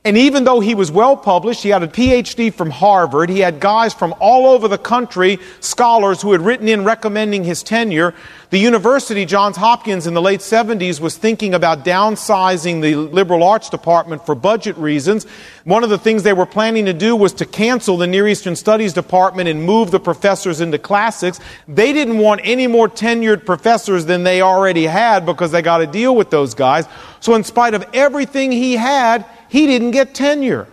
And 0.06 0.18
even 0.18 0.44
though 0.44 0.60
he 0.60 0.74
was 0.74 0.92
well 0.92 1.16
published, 1.16 1.62
he 1.62 1.70
had 1.70 1.82
a 1.82 1.88
PhD 1.88 2.52
from 2.52 2.68
Harvard, 2.68 3.30
he 3.30 3.40
had 3.40 3.58
guys 3.58 3.94
from 3.94 4.14
all 4.20 4.46
over 4.46 4.68
the 4.68 4.76
country, 4.76 5.38
scholars 5.60 6.20
who 6.20 6.32
had 6.32 6.42
written 6.42 6.68
in 6.68 6.84
recommending 6.84 7.42
his 7.42 7.62
tenure. 7.62 8.12
The 8.50 8.58
university, 8.58 9.24
Johns 9.24 9.56
Hopkins, 9.56 10.06
in 10.06 10.12
the 10.12 10.20
late 10.20 10.40
70s 10.40 11.00
was 11.00 11.16
thinking 11.16 11.54
about 11.54 11.86
downsizing 11.86 12.82
the 12.82 12.96
liberal 12.96 13.42
arts 13.42 13.70
department 13.70 14.26
for 14.26 14.34
budget 14.34 14.76
reasons. 14.76 15.24
One 15.64 15.82
of 15.82 15.88
the 15.88 15.96
things 15.96 16.22
they 16.22 16.34
were 16.34 16.44
planning 16.44 16.84
to 16.84 16.92
do 16.92 17.16
was 17.16 17.32
to 17.34 17.46
cancel 17.46 17.96
the 17.96 18.06
Near 18.06 18.28
Eastern 18.28 18.56
Studies 18.56 18.92
department 18.92 19.48
and 19.48 19.64
move 19.64 19.90
the 19.90 20.00
professors 20.00 20.60
into 20.60 20.78
classics. 20.78 21.40
They 21.66 21.94
didn't 21.94 22.18
want 22.18 22.42
any 22.44 22.66
more 22.66 22.90
tenured 22.90 23.46
professors 23.46 24.04
than 24.04 24.22
they 24.22 24.42
already 24.42 24.84
had 24.84 25.24
because 25.24 25.50
they 25.50 25.62
got 25.62 25.78
to 25.78 25.86
deal 25.86 26.14
with 26.14 26.28
those 26.28 26.52
guys. 26.52 26.86
So 27.20 27.34
in 27.36 27.42
spite 27.42 27.72
of 27.72 27.86
everything 27.94 28.52
he 28.52 28.74
had, 28.74 29.24
he 29.48 29.66
didn't 29.66 29.92
get 29.92 30.14
tenure. 30.14 30.68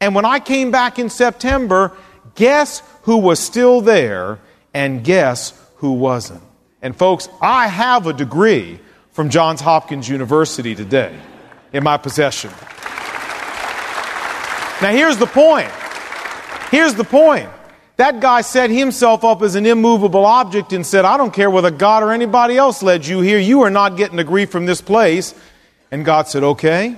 And 0.00 0.14
when 0.14 0.24
I 0.24 0.40
came 0.40 0.70
back 0.70 0.98
in 0.98 1.08
September, 1.10 1.92
guess 2.34 2.82
who 3.02 3.18
was 3.18 3.40
still 3.40 3.80
there 3.80 4.38
and 4.72 5.04
guess 5.04 5.52
who 5.76 5.92
wasn't? 5.92 6.42
And 6.82 6.94
folks, 6.96 7.28
I 7.40 7.68
have 7.68 8.06
a 8.06 8.12
degree 8.12 8.78
from 9.12 9.30
Johns 9.30 9.60
Hopkins 9.60 10.08
University 10.08 10.74
today 10.74 11.16
in 11.72 11.82
my 11.82 11.96
possession. 11.96 12.50
Now, 14.82 14.90
here's 14.90 15.16
the 15.16 15.26
point. 15.26 15.70
Here's 16.70 16.94
the 16.94 17.04
point. 17.04 17.48
That 17.96 18.20
guy 18.20 18.40
set 18.40 18.70
himself 18.70 19.22
up 19.22 19.40
as 19.42 19.54
an 19.54 19.66
immovable 19.66 20.26
object 20.26 20.72
and 20.72 20.84
said, 20.84 21.04
I 21.04 21.16
don't 21.16 21.32
care 21.32 21.48
whether 21.48 21.70
God 21.70 22.02
or 22.02 22.10
anybody 22.10 22.56
else 22.56 22.82
led 22.82 23.06
you 23.06 23.20
here, 23.20 23.38
you 23.38 23.62
are 23.62 23.70
not 23.70 23.96
getting 23.96 24.18
a 24.18 24.24
degree 24.24 24.46
from 24.46 24.66
this 24.66 24.80
place. 24.80 25.34
And 25.92 26.04
God 26.04 26.26
said, 26.26 26.42
Okay, 26.42 26.96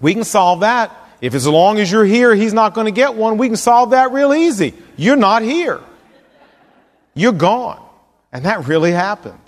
we 0.00 0.14
can 0.14 0.24
solve 0.24 0.60
that. 0.60 0.94
If 1.20 1.34
as 1.34 1.46
long 1.46 1.78
as 1.78 1.90
you're 1.90 2.04
here, 2.04 2.34
he's 2.34 2.52
not 2.52 2.74
going 2.74 2.86
to 2.86 2.90
get 2.90 3.14
one, 3.14 3.38
we 3.38 3.48
can 3.48 3.56
solve 3.56 3.90
that 3.90 4.12
real 4.12 4.34
easy. 4.34 4.74
You're 4.96 5.16
not 5.16 5.42
here. 5.42 5.80
You're 7.14 7.32
gone. 7.32 7.82
And 8.32 8.44
that 8.44 8.66
really 8.66 8.92
happened. 8.92 9.40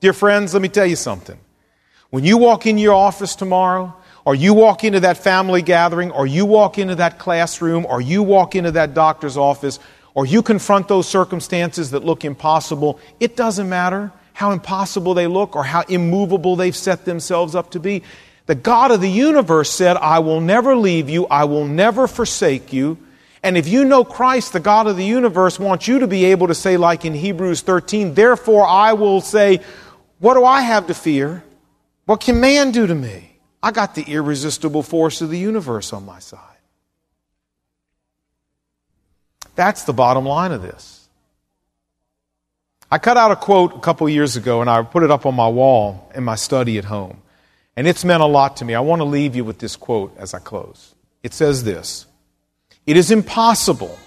Dear 0.00 0.12
friends, 0.12 0.52
let 0.52 0.62
me 0.62 0.68
tell 0.68 0.86
you 0.86 0.96
something. 0.96 1.38
When 2.10 2.24
you 2.24 2.36
walk 2.36 2.66
in 2.66 2.78
your 2.78 2.94
office 2.94 3.36
tomorrow, 3.36 3.94
or 4.24 4.34
you 4.34 4.54
walk 4.54 4.84
into 4.84 5.00
that 5.00 5.18
family 5.18 5.62
gathering, 5.62 6.10
or 6.10 6.26
you 6.26 6.46
walk 6.46 6.78
into 6.78 6.94
that 6.96 7.18
classroom, 7.18 7.86
or 7.86 8.00
you 8.00 8.22
walk 8.22 8.54
into 8.54 8.72
that 8.72 8.94
doctor's 8.94 9.36
office, 9.36 9.78
or 10.14 10.26
you 10.26 10.42
confront 10.42 10.88
those 10.88 11.08
circumstances 11.08 11.90
that 11.90 12.04
look 12.04 12.24
impossible, 12.24 12.98
it 13.20 13.36
doesn't 13.36 13.68
matter 13.68 14.12
how 14.32 14.50
impossible 14.50 15.14
they 15.14 15.26
look 15.26 15.56
or 15.56 15.64
how 15.64 15.82
immovable 15.82 16.56
they've 16.56 16.76
set 16.76 17.04
themselves 17.04 17.54
up 17.54 17.70
to 17.70 17.80
be. 17.80 18.02
The 18.46 18.54
God 18.54 18.90
of 18.90 19.00
the 19.00 19.10
universe 19.10 19.70
said, 19.70 19.96
I 19.96 20.18
will 20.18 20.40
never 20.40 20.76
leave 20.76 21.08
you, 21.08 21.26
I 21.26 21.44
will 21.44 21.66
never 21.66 22.06
forsake 22.06 22.72
you. 22.72 22.98
And 23.42 23.58
if 23.58 23.68
you 23.68 23.84
know 23.84 24.04
Christ, 24.04 24.52
the 24.52 24.60
God 24.60 24.86
of 24.86 24.96
the 24.96 25.04
universe 25.04 25.58
wants 25.58 25.86
you 25.86 25.98
to 26.00 26.06
be 26.06 26.26
able 26.26 26.46
to 26.48 26.54
say, 26.54 26.76
like 26.76 27.04
in 27.04 27.14
Hebrews 27.14 27.60
13, 27.62 28.14
therefore 28.14 28.66
I 28.66 28.94
will 28.94 29.20
say, 29.20 29.60
What 30.18 30.34
do 30.34 30.44
I 30.44 30.62
have 30.62 30.86
to 30.86 30.94
fear? 30.94 31.44
What 32.06 32.20
can 32.20 32.40
man 32.40 32.70
do 32.70 32.86
to 32.86 32.94
me? 32.94 33.38
I 33.62 33.70
got 33.70 33.94
the 33.94 34.02
irresistible 34.02 34.82
force 34.82 35.22
of 35.22 35.30
the 35.30 35.38
universe 35.38 35.92
on 35.92 36.04
my 36.04 36.18
side. 36.18 36.40
That's 39.54 39.84
the 39.84 39.92
bottom 39.92 40.26
line 40.26 40.52
of 40.52 40.60
this. 40.60 41.08
I 42.90 42.98
cut 42.98 43.16
out 43.16 43.30
a 43.30 43.36
quote 43.36 43.74
a 43.74 43.80
couple 43.80 44.08
years 44.08 44.36
ago 44.36 44.60
and 44.60 44.68
I 44.68 44.82
put 44.82 45.02
it 45.02 45.10
up 45.10 45.26
on 45.26 45.34
my 45.34 45.48
wall 45.48 46.10
in 46.14 46.24
my 46.24 46.34
study 46.34 46.78
at 46.78 46.84
home. 46.84 47.22
And 47.76 47.88
it's 47.88 48.04
meant 48.04 48.22
a 48.22 48.26
lot 48.26 48.58
to 48.58 48.64
me. 48.64 48.74
I 48.74 48.80
want 48.80 49.00
to 49.00 49.04
leave 49.04 49.34
you 49.34 49.44
with 49.44 49.58
this 49.58 49.76
quote 49.76 50.14
as 50.16 50.34
I 50.34 50.38
close. 50.38 50.94
It 51.22 51.32
says 51.32 51.64
this 51.64 52.06
It 52.86 52.96
is 52.96 53.10
impossible 53.10 53.98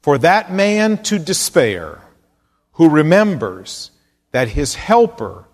for 0.00 0.18
that 0.18 0.52
man 0.52 1.02
to 1.02 1.18
despair 1.18 2.00
who 2.72 2.88
remembers 2.88 3.90
that 4.30 4.48
his 4.48 4.74
helper 4.74 5.44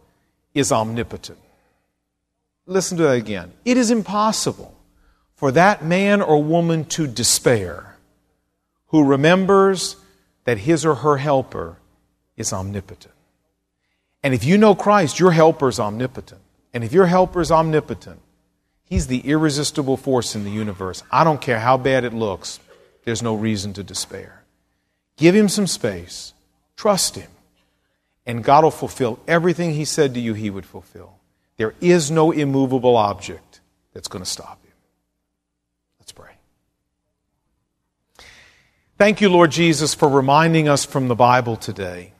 is 0.55 0.70
omnipotent. 0.70 1.38
Listen 2.66 2.98
to 2.98 3.05
that 3.05 3.16
again. 3.16 3.52
It 3.64 3.76
is 3.76 3.90
impossible 3.90 4.76
for 5.35 5.52
that 5.52 5.85
man 5.85 6.20
or 6.20 6.42
woman 6.42 6.85
to 6.85 7.07
despair 7.07 7.96
who 8.88 9.05
remembers 9.05 9.96
that 10.44 10.59
his 10.59 10.85
or 10.85 10.96
her 10.96 11.16
helper 11.16 11.78
is 12.37 12.52
omnipotent. 12.52 13.14
And 14.22 14.35
if 14.35 14.44
you 14.44 14.59
know 14.59 14.74
Christ, 14.74 15.18
your 15.18 15.33
helper 15.33 15.68
is 15.68 15.81
omnipotent. 15.81 16.41
And 16.74 16.82
if 16.85 16.92
your 16.92 17.06
helper 17.06 17.40
is 17.40 17.52
omnipotent, 17.52 18.20
he's 18.85 19.06
the 19.06 19.20
irresistible 19.20 19.96
force 19.96 20.35
in 20.35 20.44
the 20.44 20.50
universe. 20.50 21.02
I 21.11 21.24
don't 21.24 21.40
care 21.40 21.61
how 21.61 21.76
bad 21.76 22.04
it 22.04 22.14
looks, 22.14 22.61
there's 23.04 23.22
no 23.22 23.35
reason 23.35 23.72
to 23.74 23.82
despair. 23.82 24.42
Give 25.16 25.35
him 25.35 25.48
some 25.48 25.66
space, 25.66 26.35
trust 26.76 27.16
him, 27.16 27.30
and 28.24 28.44
God 28.44 28.64
will 28.64 28.70
fulfill 28.70 29.18
everything 29.26 29.72
he 29.72 29.85
said 29.85 30.14
to 30.14 30.20
you 30.20 30.35
he 30.35 30.50
would 30.50 30.66
fulfill. 30.66 31.18
There 31.56 31.74
is 31.80 32.11
no 32.11 32.30
immovable 32.30 32.96
object 32.96 33.61
that's 33.92 34.08
going 34.08 34.24
to 34.24 34.30
stop 34.30 34.64
him. 34.64 34.72
Let's 36.00 36.12
pray. 36.12 36.32
Thank 38.96 39.20
you, 39.20 39.28
Lord 39.28 39.50
Jesus, 39.50 39.94
for 39.94 40.08
reminding 40.08 40.68
us 40.68 40.85
from 40.85 41.08
the 41.08 41.14
Bible 41.14 41.56
today 41.56 42.12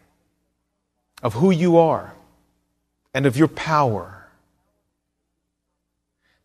of 1.23 1.35
who 1.35 1.51
you 1.51 1.79
are 1.79 2.15
and 3.15 3.25
of 3.25 3.37
your 3.37 3.49
power 3.49 4.22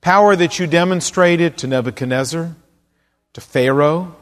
Power 0.01 0.35
that 0.35 0.59
you 0.59 0.67
demonstrated 0.67 1.57
to 1.57 1.67
Nebuchadnezzar, 1.67 2.55
to 3.33 3.41
Pharaoh, 3.41 4.15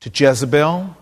to 0.00 0.10
Jezebel. 0.12 0.96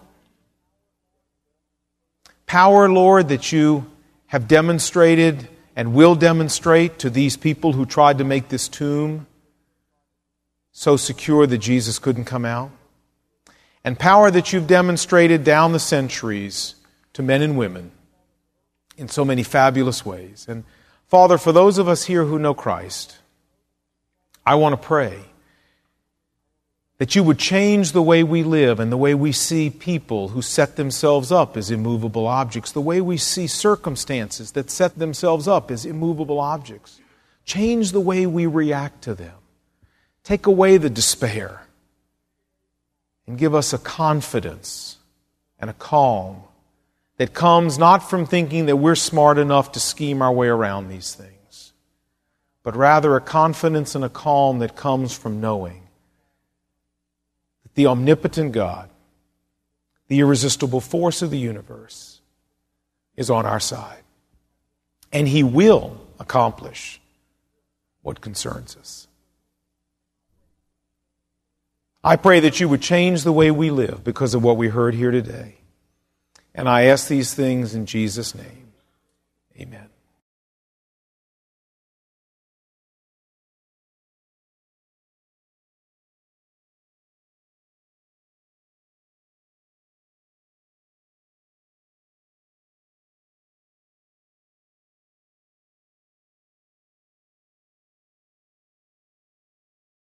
Power, 2.46 2.88
Lord, 2.88 3.28
that 3.28 3.52
you 3.52 3.86
have 4.28 4.48
demonstrated 4.48 5.48
and 5.74 5.94
will 5.94 6.14
demonstrate 6.14 6.98
to 7.00 7.11
these 7.11 7.36
people 7.36 7.72
who 7.72 7.84
tried 7.84 8.18
to 8.18 8.24
make 8.24 8.48
this 8.48 8.68
tomb 8.68 9.26
so 10.72 10.96
secure 10.96 11.46
that 11.46 11.59
Jesus 11.59 11.98
couldn't 11.98 12.24
come 12.24 12.44
out. 12.44 12.70
And 13.84 13.98
power 13.98 14.30
that 14.30 14.52
you've 14.52 14.66
demonstrated 14.66 15.44
down 15.44 15.72
the 15.72 15.78
centuries 15.78 16.74
to 17.12 17.22
men 17.22 17.40
and 17.40 17.57
women 17.57 17.92
in 18.96 19.09
so 19.09 19.24
many 19.24 19.42
fabulous 19.42 20.04
ways. 20.04 20.46
And 20.48 20.64
Father, 21.09 21.38
for 21.38 21.52
those 21.52 21.78
of 21.78 21.88
us 21.88 22.04
here 22.04 22.24
who 22.24 22.38
know 22.38 22.54
Christ, 22.54 23.18
I 24.47 24.55
want 24.55 24.80
to 24.80 24.86
pray 24.86 25.18
That 26.99 27.14
you 27.14 27.22
would 27.24 27.38
change 27.38 27.92
the 27.92 28.01
way 28.03 28.22
we 28.22 28.42
live 28.42 28.80
and 28.80 28.90
the 28.90 28.97
way 28.97 29.14
we 29.14 29.32
see 29.32 29.68
people 29.68 30.28
who 30.28 30.40
set 30.40 30.76
themselves 30.76 31.30
up 31.30 31.57
as 31.57 31.70
immovable 31.70 32.26
objects, 32.26 32.72
the 32.72 32.80
way 32.80 33.03
we 33.03 33.18
see 33.18 33.47
circumstances 33.47 34.53
that 34.53 34.70
set 34.70 34.99
themselves 34.99 35.47
up 35.47 35.70
as 35.70 35.84
immovable 35.84 36.40
objects. 36.40 37.01
Change 37.44 37.92
the 37.92 38.01
way 38.01 38.26
we 38.26 38.47
react 38.47 39.03
to 39.03 39.14
them. 39.14 39.34
Take 40.24 40.47
away 40.47 40.78
the 40.78 40.90
despair 40.90 41.66
and 43.26 43.38
give 43.38 43.55
us 43.55 43.72
a 43.72 43.78
confidence 43.78 44.97
and 45.59 45.68
a 45.70 45.74
calm 45.74 46.42
that 47.18 47.32
comes 47.34 47.78
not 47.78 48.09
from 48.09 48.26
thinking 48.26 48.66
that 48.66 48.76
we're 48.76 48.94
smart 48.94 49.38
enough 49.38 49.72
to 49.72 49.80
scheme 49.80 50.22
our 50.22 50.32
way 50.32 50.49
around 50.49 50.88
these 50.88 51.14
things, 51.14 51.36
but 52.67 52.75
rather 52.75 53.14
a 53.14 53.21
confidence 53.21 53.95
and 53.95 54.03
a 54.03 54.09
calm 54.09 54.59
that 54.59 54.75
comes 54.75 55.17
from 55.17 55.41
knowing 55.41 55.87
that 57.62 57.73
the 57.77 57.87
omnipotent 57.87 58.51
God, 58.51 58.91
the 60.09 60.19
irresistible 60.19 60.81
force 60.81 61.23
of 61.23 61.31
the 61.31 61.39
universe, 61.39 62.21
is 63.14 63.31
on 63.31 63.47
our 63.47 63.61
side. 63.61 64.03
And 65.12 65.29
He 65.29 65.45
will 65.45 65.97
accomplish 66.19 67.01
what 68.03 68.21
concerns 68.21 68.77
us. 68.77 69.07
I 72.03 72.17
pray 72.17 72.41
that 72.41 72.59
you 72.59 72.69
would 72.69 72.83
change 72.83 73.23
the 73.23 73.31
way 73.31 73.53
we 73.53 73.71
live 73.71 74.03
because 74.03 74.35
of 74.35 74.43
what 74.43 74.57
we 74.57 74.67
heard 74.67 74.97
here 74.97 75.12
today. 75.12 75.59
And 76.53 76.69
I 76.69 76.87
ask 76.87 77.07
these 77.07 77.33
things 77.33 77.77
in 77.77 77.87
Jesus' 77.87 78.35
name. 78.35 78.73
Amen. 79.57 79.87